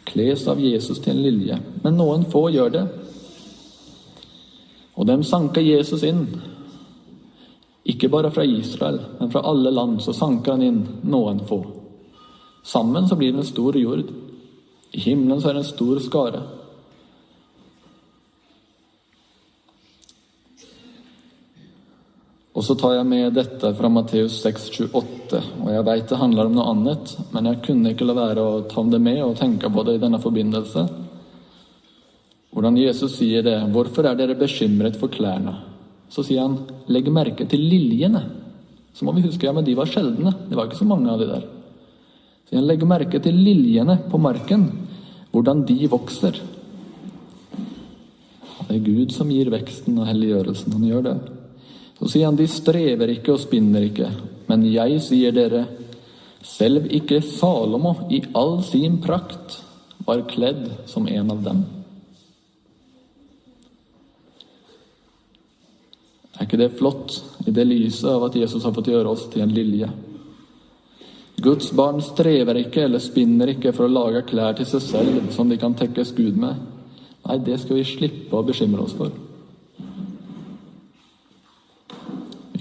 [0.09, 1.61] Kles av Jesus til en lilje.
[1.85, 2.85] Men noen få gjør det.
[4.96, 6.25] Og dem sanker Jesus inn.
[7.85, 11.61] Ikke bare fra Israel, men fra alle land så sanker han inn noen få.
[12.64, 14.09] Sammen så blir det en stor jord.
[14.96, 16.46] I himmelen så er det en stor skare.
[22.57, 25.40] Og så tar jeg med dette fra Matteus 6,28.
[25.61, 28.62] Og jeg veit det handler om noe annet, men jeg kunne ikke la være å
[28.71, 30.87] ta det med og tenke på det i denne forbindelse.
[32.57, 33.59] Hvordan Jesus sier det.
[33.69, 35.61] 'Hvorfor er dere bekymret for klærne?'
[36.09, 36.57] Så sier han,
[36.88, 38.25] 'Legg merke til liljene'.
[38.95, 40.33] Så må vi huske ja, men de var sjeldne.
[40.49, 41.45] Det var ikke så mange av de der.
[42.47, 44.73] Så sier han 'Legg merke til liljene på marken,
[45.31, 46.40] hvordan de vokser.
[48.66, 50.73] Det er Gud som gir veksten og helliggjørelsen.
[50.73, 51.36] Han gjør det.
[51.96, 54.11] Så sier han de strever ikke og spinner ikke,
[54.50, 55.64] men jeg sier dere,
[56.46, 59.59] selv ikke Salomo i all sin prakt
[60.06, 61.64] var kledd som en av dem.
[66.37, 67.16] Er ikke det flott
[67.48, 69.88] i det lyset av at Jesus har fått gjøre oss til en lilje?
[71.42, 75.48] Guds barn strever ikke eller spinner ikke for å lage klær til seg selv som
[75.48, 76.61] de kan tekkes Gud med.
[77.26, 79.12] Nei, det skal vi slippe å bekymre oss for.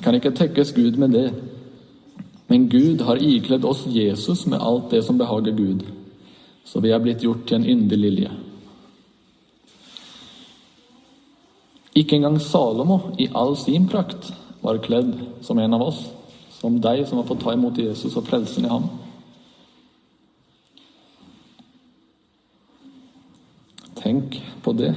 [0.06, 1.30] Kan ikke tekkes Gud med det.
[2.48, 5.82] Men Gud har ikledd oss Jesus med alt det som behager Gud,
[6.66, 8.30] så vi er blitt gjort til en yndig lilje.
[11.96, 14.30] Ikke engang Salomo i all sin prakt
[14.62, 16.04] var kledd som en av oss,
[16.60, 18.90] som deg som har fått ta imot Jesus og frelsen i ham.
[24.06, 24.94] Tenk på det.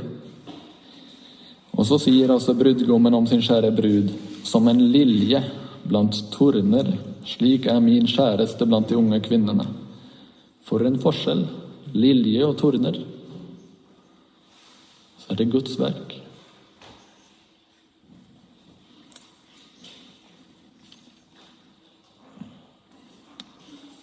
[1.78, 4.10] Og så sier altså brudgommen om sin kjære brud
[4.48, 5.42] som en lilje
[5.84, 6.94] blant torner,
[7.28, 9.66] slik er min kjæreste blant de unge kvinnene.
[10.64, 11.44] For en forskjell!
[11.96, 12.96] Lilje og torner.
[15.20, 16.16] Så er det Guds verk.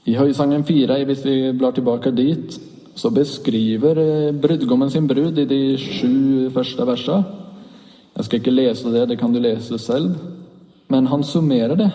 [0.06, 2.58] I Høysangen 4, hvis vi blar tilbake dit,
[2.96, 7.42] så beskriver eh, brudgommen sin brud i de sju første versene.
[8.16, 10.35] Jeg skal ikke lese det, det kan du lese selv.
[10.88, 11.90] Men han summerer det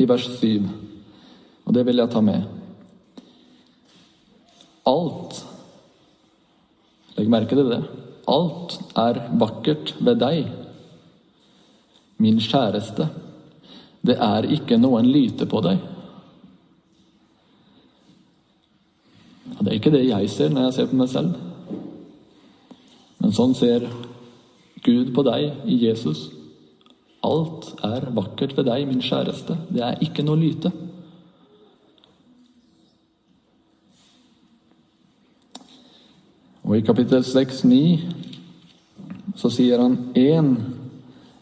[0.00, 0.68] i vers 7,
[1.66, 2.48] og det vil jeg ta med.
[4.88, 5.44] Alt
[7.20, 7.82] Legg merke til det.
[8.30, 10.46] Alt er vakkert ved deg,
[12.16, 13.08] min kjæreste.
[14.00, 15.82] Det er ikke noen lyte på deg.
[19.58, 21.34] Og det er ikke det jeg ser når jeg ser på meg selv.
[23.20, 23.84] Men sånn ser
[24.80, 26.30] Gud på deg i Jesus.
[27.22, 29.58] Alt er vakkert ved deg, min kjæreste.
[29.68, 30.72] Det er ikke noe lyte.
[36.64, 37.98] Og i kapittel 6, 9
[39.36, 40.54] så sier han én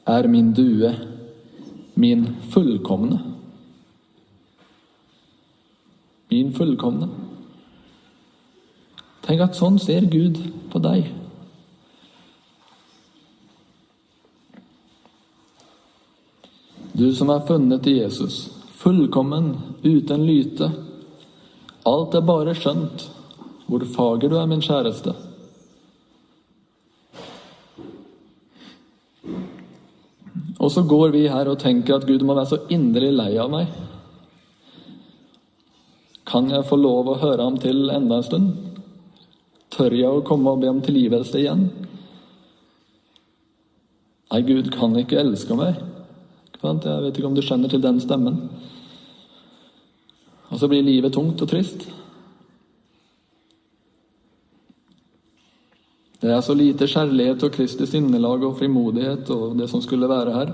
[0.09, 0.93] er min due,
[1.95, 3.19] min fullkomne.
[6.31, 7.09] Min fullkomne.
[9.27, 10.41] Tenk at sånn ser Gud
[10.73, 11.11] på deg.
[16.99, 20.67] Du som er funnet i Jesus, fullkommen, uten lyte.
[21.87, 23.05] Alt er bare skjønt.
[23.69, 25.13] Hvor fager du er, min kjæreste.
[30.59, 33.53] Og så går vi her og tenker at Gud må være så inderlig lei av
[33.53, 33.71] meg.
[36.27, 38.49] Kan jeg få lov å høre ham til enda en stund?
[39.71, 41.69] Tør jeg å komme og be om tilgivelse igjen?
[44.33, 45.79] Nei, Gud kan ikke elske meg.
[46.63, 48.39] Jeg vet ikke om du skjønner til den stemmen.
[50.49, 51.85] Og så blir livet tungt og trist.
[56.19, 60.35] Det er så lite kjærlighet og Kristi sinnelag og frimodighet og det som skulle være
[60.35, 60.51] her.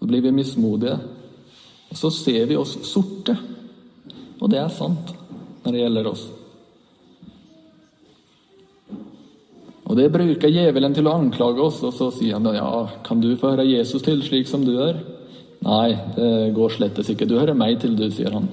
[0.00, 0.96] Så blir vi mismodige.
[1.90, 3.36] Og så ser vi oss sorte.
[4.40, 5.14] Og det er sant
[5.62, 6.26] når det gjelder oss.
[9.86, 12.70] Og Det bruker djevelen til å anklage oss, og så sier han ja,
[13.06, 14.98] kan du få høre Jesus til slik som du er?
[15.62, 17.26] Nei, det går slettes ikke.
[17.26, 18.48] Du hører meg til, du, sier han.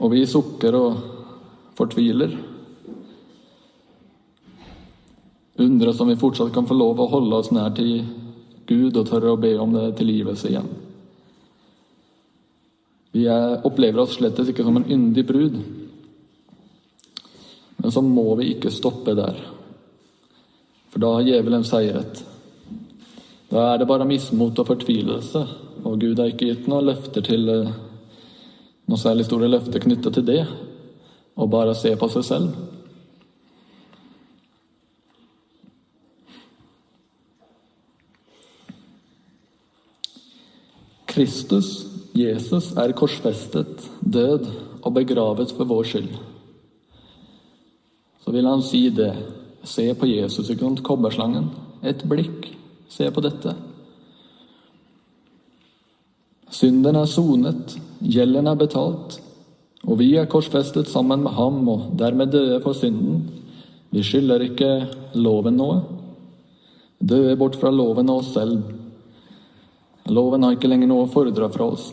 [0.00, 1.00] Og vi sukker og
[1.76, 2.36] fortviler.
[5.60, 8.00] Undres om vi fortsatt kan få lov å holde oss nær til
[8.68, 10.68] Gud og tørre å be om det tilgivelse igjen.
[13.12, 15.58] Vi er, opplever oss slett ikke som en yndig brud.
[17.80, 19.38] Men så må vi ikke stoppe der.
[20.90, 22.24] For da har djevelen seiret.
[23.50, 25.44] Da er det bare mismot og fortvilelse,
[25.84, 27.88] og Gud har ikke gitt noen løfter til noen
[28.90, 30.40] noe særlig store løfter knyttet til det,
[31.38, 32.48] og bare se på seg selv.
[41.10, 41.70] Kristus,
[42.18, 44.50] Jesus, er korsfestet, død
[44.82, 46.29] og begravet for vår skyld.
[48.30, 49.10] Så vil han si det.
[49.66, 50.80] Se på Jesus, ikke sant?
[50.86, 51.48] Kobberslangen.
[51.82, 52.44] Et blikk.
[52.86, 53.56] Se på dette.
[56.54, 59.16] Synden er sonet, gjelden er betalt,
[59.82, 63.24] og vi er korsfestet sammen med ham og dermed døde for synden.
[63.90, 64.70] Vi skylder ikke
[65.18, 65.80] loven noe.
[67.02, 68.62] Døde bort fra loven og oss selv.
[70.06, 71.90] Loven har ikke lenger noe å fordre fra oss.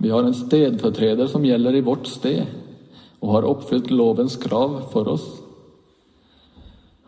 [0.00, 2.61] Vi har en stedfortreder som gjelder i vårt sted,
[3.22, 5.28] og har oppfylt lovens krav for oss.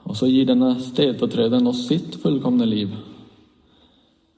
[0.05, 2.95] Og så gir denne stedfortrederen oss sitt fullkomne liv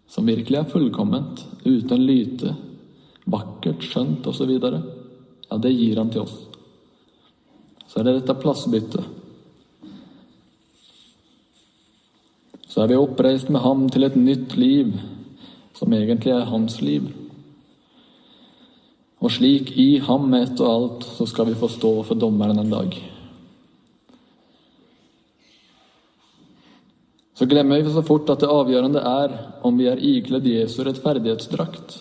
[0.07, 2.55] som virkelig er fullkomment, uten lyte,
[3.27, 6.37] vakkert, skjønt osv., ja, det gir han til oss.
[7.87, 9.05] Så er det dette plassbyttet.
[12.67, 14.95] Så er vi oppreist med ham til et nytt liv,
[15.77, 17.07] som egentlig er hans liv.
[19.27, 22.63] Og slik, i ham med ett og alt, så skal vi få stå for dommeren
[22.63, 22.95] en dag.
[27.39, 29.33] så glemmer vi så fort at det avgjørende er
[29.69, 31.99] om vi er ikledd Jesu rettferdighetsdrakt.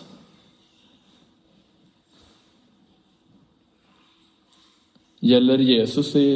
[5.20, 6.28] Gjelder Jesus i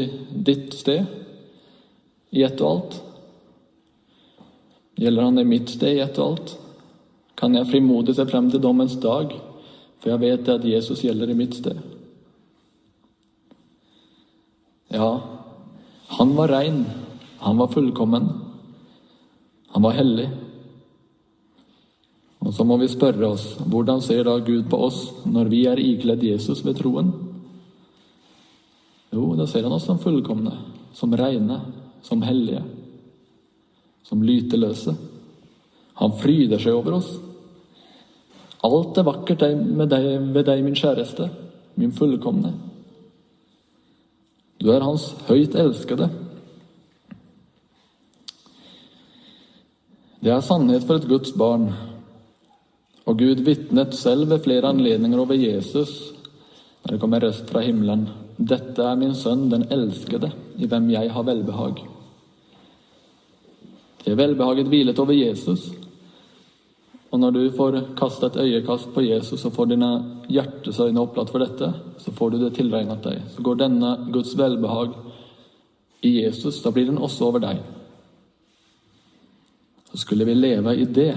[0.45, 1.09] ditt sted,
[2.31, 2.99] i ett og alt?
[5.01, 6.53] Gjelder han i mitt sted, i ett og alt?
[7.41, 9.33] Kan jeg frimodig se frem til dommens dag,
[10.01, 11.79] for jeg vet at Jesus gjelder i mitt sted?
[14.91, 15.11] Ja,
[16.19, 16.85] han var rein,
[17.39, 18.29] han var fullkommen.
[19.71, 20.29] Han var hellig.
[22.41, 25.83] Og så må vi spørre oss hvordan ser da Gud på oss når vi er
[25.83, 27.13] ikledd Jesus ved troen?
[29.11, 30.53] Jo, da ser han oss som fullkomne,
[30.95, 31.61] som reine,
[32.03, 32.63] som hellige,
[34.07, 34.95] som lyteløse.
[36.01, 37.11] Han fryder seg over oss.
[38.67, 41.31] Alt er vakkert med deg, ved deg, min kjæreste,
[41.81, 42.53] min fullkomne.
[44.61, 46.11] Du er hans høyt elskede.
[50.21, 51.71] Det er sannhet for et Guds barn.
[53.09, 56.13] Og Gud vitnet selv ved flere anledninger over Jesus
[56.81, 58.07] når det kommer røst fra himmelen.
[58.37, 61.83] Dette er min sønn, den elskede, i hvem jeg har velbehag.
[64.05, 65.67] Det velbehaget hvilet over Jesus.
[67.11, 69.91] Og når du får kaste et øyekast på Jesus og får dine
[70.31, 73.25] hjertesøyne opplatt for dette, så får du det tilregnet deg.
[73.35, 74.95] Så går denne Guds velbehag
[76.07, 77.59] i Jesus, da blir den også over deg
[79.91, 81.17] så skulle vi leve i det.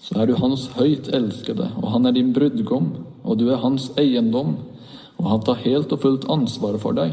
[0.00, 2.88] Så er du hans høyt elskede, og han er din brudgom,
[3.22, 4.56] og du er hans eiendom,
[5.20, 7.12] og han tar helt og fullt ansvaret for deg.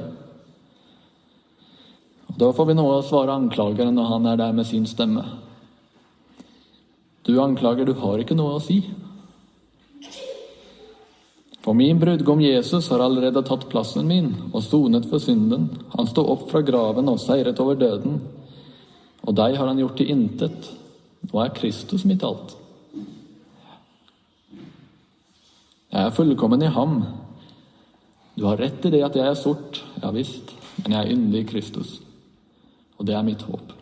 [2.40, 5.26] Da får vi noe å svare anklageren når han er der med sin stemme.
[7.28, 8.80] Du anklager, du har ikke noe å si.
[11.60, 15.68] For min brudgom Jesus har allerede tatt plassen min og sonet for synden.
[15.98, 18.22] Han sto opp fra graven og seiret over døden.
[19.28, 20.72] Og deg har han gjort til intet.
[21.28, 22.56] Nå er Kristus mitt alt.
[25.90, 27.02] Jeg er fullkommen i ham.
[28.40, 30.54] Du har rett i det at jeg er sort, ja visst,
[30.86, 31.98] men jeg er yndig i Kristus.
[33.00, 33.76] Og det er mitt håp.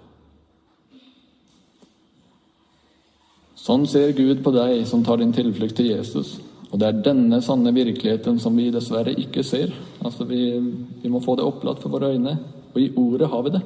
[3.57, 6.38] Sånn ser Gud på deg som tar din tilflukt til Jesus.
[6.72, 9.74] Og det er denne sanne virkeligheten som vi dessverre ikke ser.
[10.05, 10.41] Altså vi,
[11.01, 12.38] vi må få det opplatt for våre øyne.
[12.74, 13.63] Og i ordet har vi det.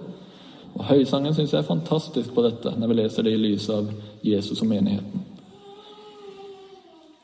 [0.72, 3.90] Og Høysangen syns jeg er fantastisk på dette, når vi leser det i lys av
[4.24, 5.26] Jesus og menigheten.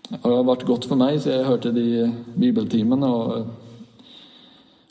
[0.07, 2.05] Det har vært godt for meg, så jeg hørte det i
[2.39, 3.03] bibeltimen.
[3.03, 3.47] Og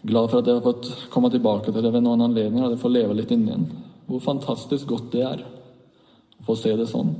[0.07, 2.82] glad for at jeg har fått komme tilbake til det ved noen anledninger, og jeg
[2.82, 3.66] får leve litt inni den.
[4.07, 7.14] Hvor fantastisk godt det er å få se det sånn.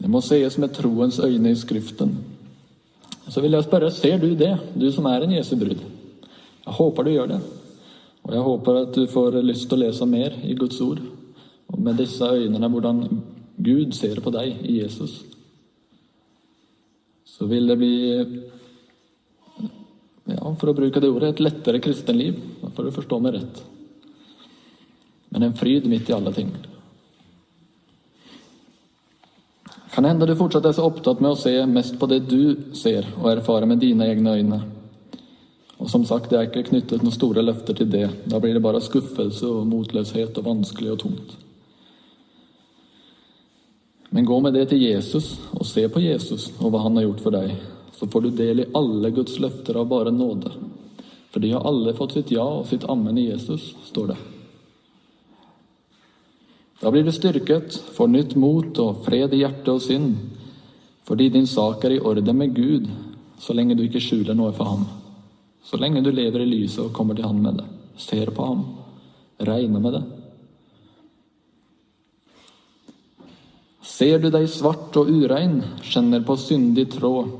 [0.00, 2.16] Det må sees med troens øyne i Skriften.
[3.28, 5.80] Så vil jeg spørre, ser du det, du som er en Jesu brud?
[6.64, 7.38] Jeg håper du gjør det.
[8.24, 11.00] Og jeg håper at du får lyst til å lese mer i Guds ord.
[11.72, 13.00] Og med disse øynene hvordan
[13.64, 15.22] Gud ser på deg i Jesus.
[17.34, 17.96] så vil det bli
[20.24, 22.38] ja, for å bruke det ordet, et lettere kristenliv.
[22.62, 23.64] Da får du forstå meg rett.
[25.34, 26.52] Men en fryd midt i alle ting.
[29.94, 33.06] Kan hende du fortsatt er så opptatt med å se mest på det du ser
[33.20, 34.60] og erfarer med dine egne øyne.
[35.78, 38.08] Og som sagt, det er ikke knyttet noen store løfter til det.
[38.30, 41.36] Da blir det bare skuffelse og motløshet og vanskelig og tungt.
[44.14, 47.22] Men gå med det til Jesus og se på Jesus og hva han har gjort
[47.22, 47.54] for deg.
[47.94, 50.52] Så får du del i alle Guds løfter av bare nåde.
[51.30, 54.16] For de har alle fått sitt ja og sitt ammen i Jesus, står det.
[56.80, 60.12] Da blir du styrket, får nytt mot og fred i hjerte og sinn,
[61.06, 62.90] fordi din sak er i orden med Gud,
[63.40, 64.84] så lenge du ikke skjuler noe for ham.
[65.64, 67.66] Så lenge du lever i lyset og kommer til Han med det,
[67.96, 68.66] ser på ham,
[69.40, 70.02] regner med det.
[73.84, 77.32] Ser du deg svart og urein, kjenner på syndig tråd,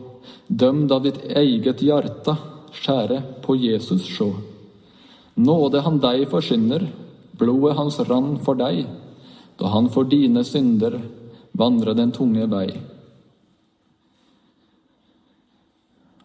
[0.49, 2.37] dømd av ditt eget hjerte,
[2.75, 4.33] skjære på Jesus sjå.
[5.35, 6.87] Nåde han deg forsyner,
[7.39, 8.85] blodet hans rann for deg,
[9.59, 10.99] da han for dine synder
[11.55, 12.69] vandrer den tunge vei.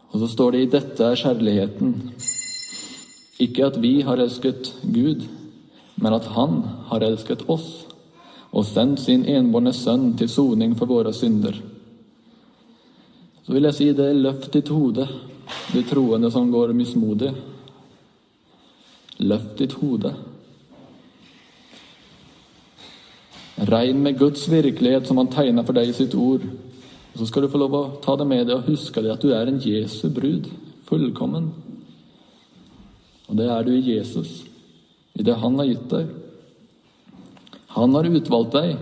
[0.09, 1.93] Og så står det i dette er kjærligheten.
[3.39, 5.27] Ikke at vi har elsket Gud,
[6.01, 7.85] men at Han har elsket oss
[8.49, 11.53] og sendt sin enbårne sønn til soning for våre synder.
[13.49, 15.07] Så vil jeg si det, løft ditt hode,
[15.73, 17.31] du troende som går mismodig.
[19.25, 20.11] Løft ditt hode.
[23.71, 26.45] Regn med Guds virkelighet som Han tegner for deg i sitt ord.
[27.17, 29.33] Så skal du få lov å ta det med deg og huske det at du
[29.33, 30.45] er en Jesu brud.
[30.85, 31.49] Fullkommen.
[33.33, 34.43] Og det er du i Jesus,
[35.17, 36.15] i det Han har gitt deg.
[37.81, 38.77] Han har utvalgt deg.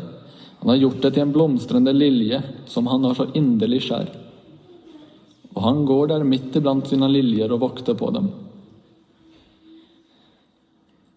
[0.60, 4.27] Han har gjort deg til en blomstrende lilje som han har så inderlig skjær.
[5.58, 8.28] Og han går der midt iblant sine liljer og vokter på dem.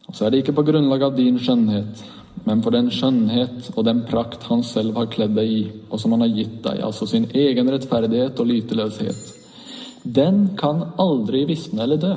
[0.09, 2.01] Og så er det ikke på grunnlag av din skjønnhet,
[2.47, 5.61] men for den skjønnhet og den prakt han selv har kledd deg i,
[5.91, 9.21] og som han har gitt deg, altså sin egen rettferdighet og lyteløshet.
[10.03, 12.15] Den kan aldri visne eller dø.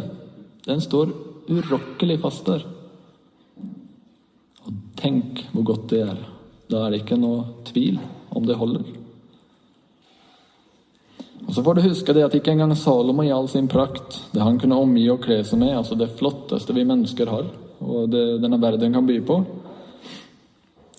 [0.63, 1.11] Den står
[1.51, 2.63] urokkelig fast der.
[4.63, 6.27] Og tenk hvor godt det er.
[6.71, 7.99] Da er det ikke noe tvil
[8.31, 9.02] om det holder.
[11.47, 14.41] Og Så får du huske det at ikke engang Salomo i all sin prakt, det
[14.41, 17.49] han kunne omgi og kle seg med, altså det flotteste vi mennesker har,
[17.81, 19.39] og det denne verden kan by på,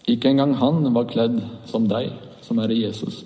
[0.06, 2.12] ikke engang han var kledd som deg,
[2.44, 3.24] som er i Jesus.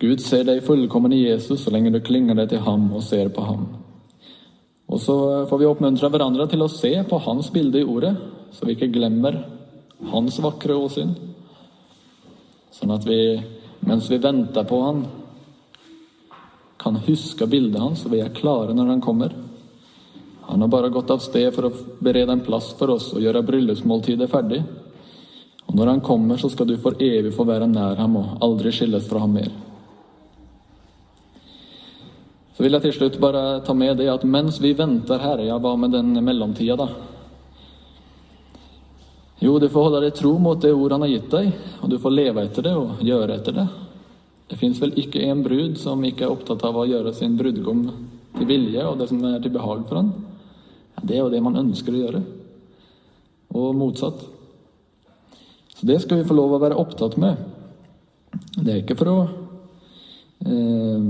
[0.00, 3.28] Gud ser deg fullkommen i Jesus så lenge du klinger deg til ham og ser
[3.34, 3.66] på ham.
[4.88, 5.16] Og så
[5.50, 8.14] får vi oppmuntre hverandre til å se på hans bilde i ordet,
[8.54, 9.36] så vi ikke glemmer
[10.10, 11.12] hans vakre åsyn.
[12.80, 13.36] Sånn at vi,
[13.84, 15.04] mens vi venter på han,
[16.80, 19.34] kan huske bildet hans, og vi er klare når han kommer.
[20.48, 23.44] Han har bare gått av sted for å berede en plass for oss og gjøre
[23.46, 24.62] bryllupsmåltidet ferdig.
[25.68, 28.72] Og når han kommer, så skal du for evig få være nær ham og aldri
[28.74, 29.52] skilles fra ham mer.
[32.56, 35.60] Så vil jeg til slutt bare ta med det at mens vi venter her, ja,
[35.60, 36.88] hva med den mellomtida, da?
[39.40, 41.96] Jo, du får holde deg tro mot det ord han har gitt deg, og du
[42.00, 43.66] får leve etter det og gjøre etter det.
[44.50, 47.84] Det fins vel ikke en brud som ikke er opptatt av å gjøre sin brudgom
[48.34, 50.10] til vilje og det som er til behag for han.
[51.00, 52.20] Det er jo det man ønsker å gjøre,
[53.56, 54.20] og motsatt.
[55.72, 57.40] Så det skal vi få lov å være opptatt med.
[58.60, 59.18] Det er ikke for å
[60.44, 61.06] eh,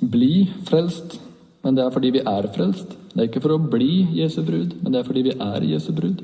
[0.00, 0.34] bli
[0.68, 1.18] frelst,
[1.64, 2.94] men det er fordi vi er frelst.
[3.10, 5.90] Det er ikke for å bli Jesu brud, men det er fordi vi er Jesu
[5.96, 6.22] brud.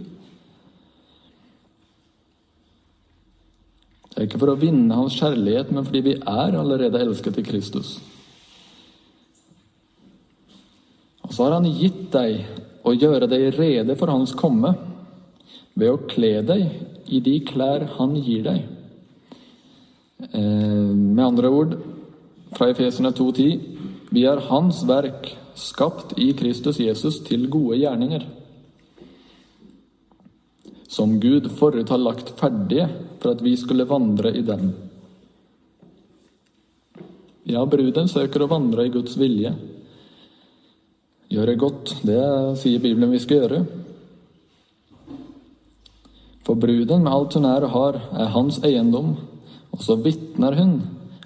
[4.17, 7.43] Det er ikke for å vinne hans kjærlighet, men fordi vi er allerede elsket i
[7.45, 7.91] Kristus.
[11.21, 12.47] Og så har han gitt deg
[12.81, 14.71] å gjøre deg rede for hans komme
[15.77, 18.65] ved å kle deg i de klær han gir deg.
[20.33, 21.77] Eh, med andre ord,
[22.57, 23.61] fra Efesene 2,10.:
[24.17, 28.25] Vi er Hans verk, skapt i Kristus Jesus til gode gjerninger.
[30.89, 32.89] Som Gud forut har lagt ferdige
[33.21, 34.71] for at vi skulle vandre i dem.
[37.47, 39.53] Ja, bruden søker å vandre i Guds vilje.
[41.31, 42.23] Gjøre godt, det
[42.63, 43.61] sier Bibelen vi skal gjøre.
[46.47, 49.17] For bruden, med alt hun er og har, er hans eiendom,
[49.75, 50.77] og så vitner hun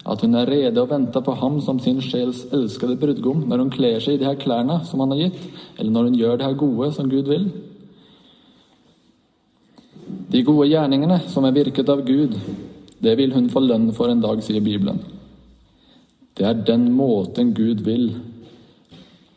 [0.01, 3.73] at hun er rede og venter på ham som sin sjels elskede brudgom når hun
[3.73, 5.43] kler seg i de her klærne som han har gitt,
[5.77, 7.45] eller når hun gjør det her gode som Gud vil.
[10.31, 12.37] De gode gjerningene som er virket av Gud,
[13.01, 15.01] det vil hun få lønn for en dag, sier Bibelen.
[16.37, 18.11] Det er den måten Gud vil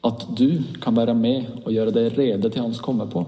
[0.05, 3.25] at du kan være med og gjøre deg rede til Hans komme på.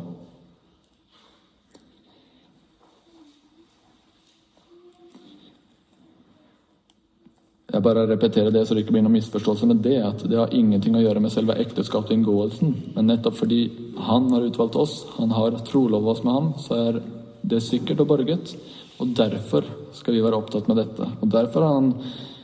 [7.77, 10.55] Jeg bare repeterer det så det ikke blir noen misforståelse med det, at det har
[10.55, 12.73] ingenting å gjøre med selve ekteskapsinngåelsen.
[12.95, 13.67] Men nettopp fordi
[14.07, 16.99] Han har utvalgt oss, han har trolova oss med ham, så er
[17.47, 18.55] det er sikkert og borget.
[18.99, 21.07] Og derfor skal vi være opptatt med dette.
[21.21, 21.93] Og derfor har han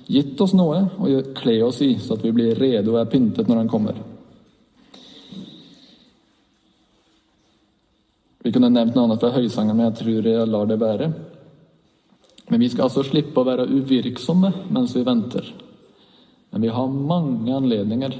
[0.07, 3.48] gitt oss noe å kle oss i, så at vi blir rede og er pyntet
[3.48, 4.00] når han kommer.
[8.42, 11.11] Vi kunne nevnt noe annet fra høysangen, men jeg tror jeg lar det være.
[12.50, 15.46] Men vi skal altså slippe å være uvirksomme mens vi venter.
[16.53, 18.18] Men vi har mange anledninger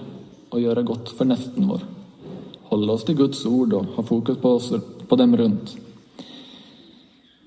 [0.55, 1.83] å gjøre godt for nesten vår.
[2.71, 4.71] Holde oss til Guds ord og ha fokus på, oss,
[5.09, 5.75] på dem rundt.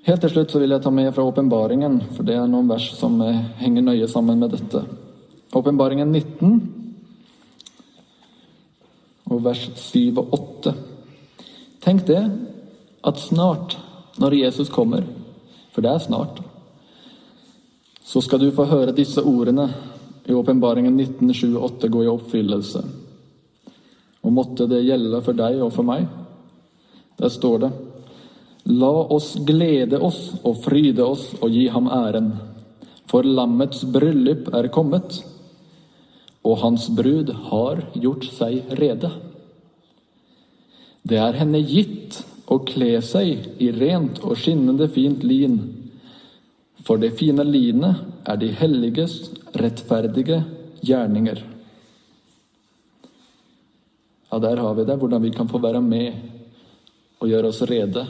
[0.05, 2.91] Helt til slutt så vil jeg ta med fra åpenbaringen, for det er noen vers
[2.93, 4.83] som eh, henger nøye sammen med dette.
[5.57, 6.59] Åpenbaringen 19
[9.33, 10.73] og vers 7 og 8.
[11.81, 12.21] Tenk det,
[13.05, 13.77] at snart,
[14.21, 15.01] når Jesus kommer,
[15.73, 16.37] for det er snart,
[18.05, 19.65] så skal du få høre disse ordene
[20.29, 22.83] i Åpenbaringen 19.7-8 gå i oppfyllelse.
[24.21, 26.05] Og måtte det gjelde for deg og for meg.
[27.17, 27.73] Der står det
[28.65, 32.31] La oss glede oss og fryde oss og gi ham æren.
[33.05, 35.21] For lammets bryllup er kommet,
[36.45, 39.11] og hans brud har gjort seg rede.
[41.05, 45.59] Det er henne gitt å kle seg i rent og skinnende fint lin
[46.85, 49.17] for det fine linet er de helliges
[49.57, 50.43] rettferdige
[50.85, 51.41] gjerninger.
[54.29, 56.13] Ja, der har vi det, hvordan vi kan få være med
[57.19, 58.05] og gjøre oss rede.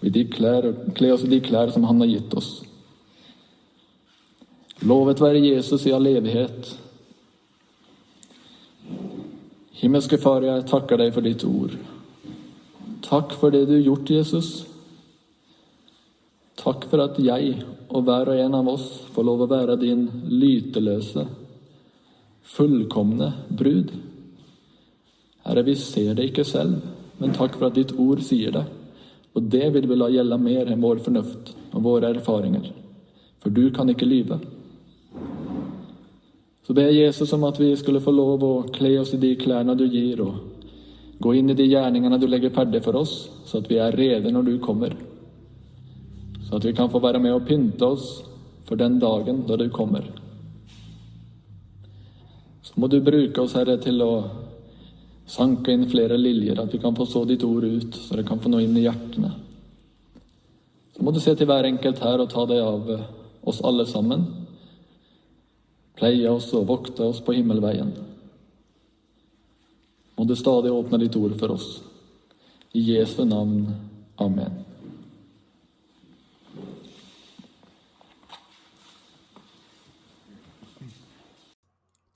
[0.00, 0.64] De klær,
[0.96, 2.50] kle oss i de klær som Han har gitt oss.
[4.80, 6.70] Lovet være Jesus i all evighet.
[9.80, 11.76] Himmelske Far, jeg takker deg for ditt ord.
[13.04, 14.50] Takk for det du har gjort, Jesus.
[16.60, 20.06] Takk for at jeg og hver og en av oss får lov å være din
[20.28, 21.24] lyteløse,
[22.56, 23.92] fullkomne brud.
[25.46, 26.84] Herre, vi ser det ikke selv,
[27.20, 28.66] men takk for at ditt ord sier det.
[29.34, 32.72] Og det vil vi la gjelde mer enn vår fornuft og våre erfaringer.
[33.40, 34.40] For du kan ikke lyve.
[36.66, 39.76] Så ber Jesus om at vi skulle få lov å kle oss i de klærne
[39.78, 43.14] du gir, og gå inn i de gjerningene du legger ferdig for oss,
[43.46, 44.94] så at vi er rede når du kommer
[46.50, 48.24] så at vi kan få være med og pynte oss
[48.66, 50.02] for den dagen da du kommer.
[52.62, 54.10] Så må du bruke oss, Herre, til å
[55.30, 58.40] sanke inn flere liljer, at vi kan få så ditt ord ut, så det kan
[58.42, 59.30] få noe inn i hjertene.
[60.96, 62.90] Så må du se til hver enkelt her og ta deg av
[63.46, 64.26] oss alle sammen.
[66.00, 67.92] Pleie oss og vokte oss på himmelveien.
[70.16, 71.68] Må du stadig åpne ditt ord for oss.
[72.76, 73.70] I Jesu navn.
[74.20, 74.64] Amen.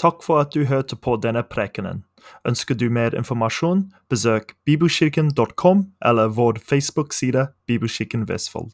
[0.05, 2.03] Takk for at du hørte på denne prekenen.
[2.49, 8.73] Ønsker du mer informasjon, besøk bibelkirken.com eller vår Facebook-side Bibelkirken Vestfold.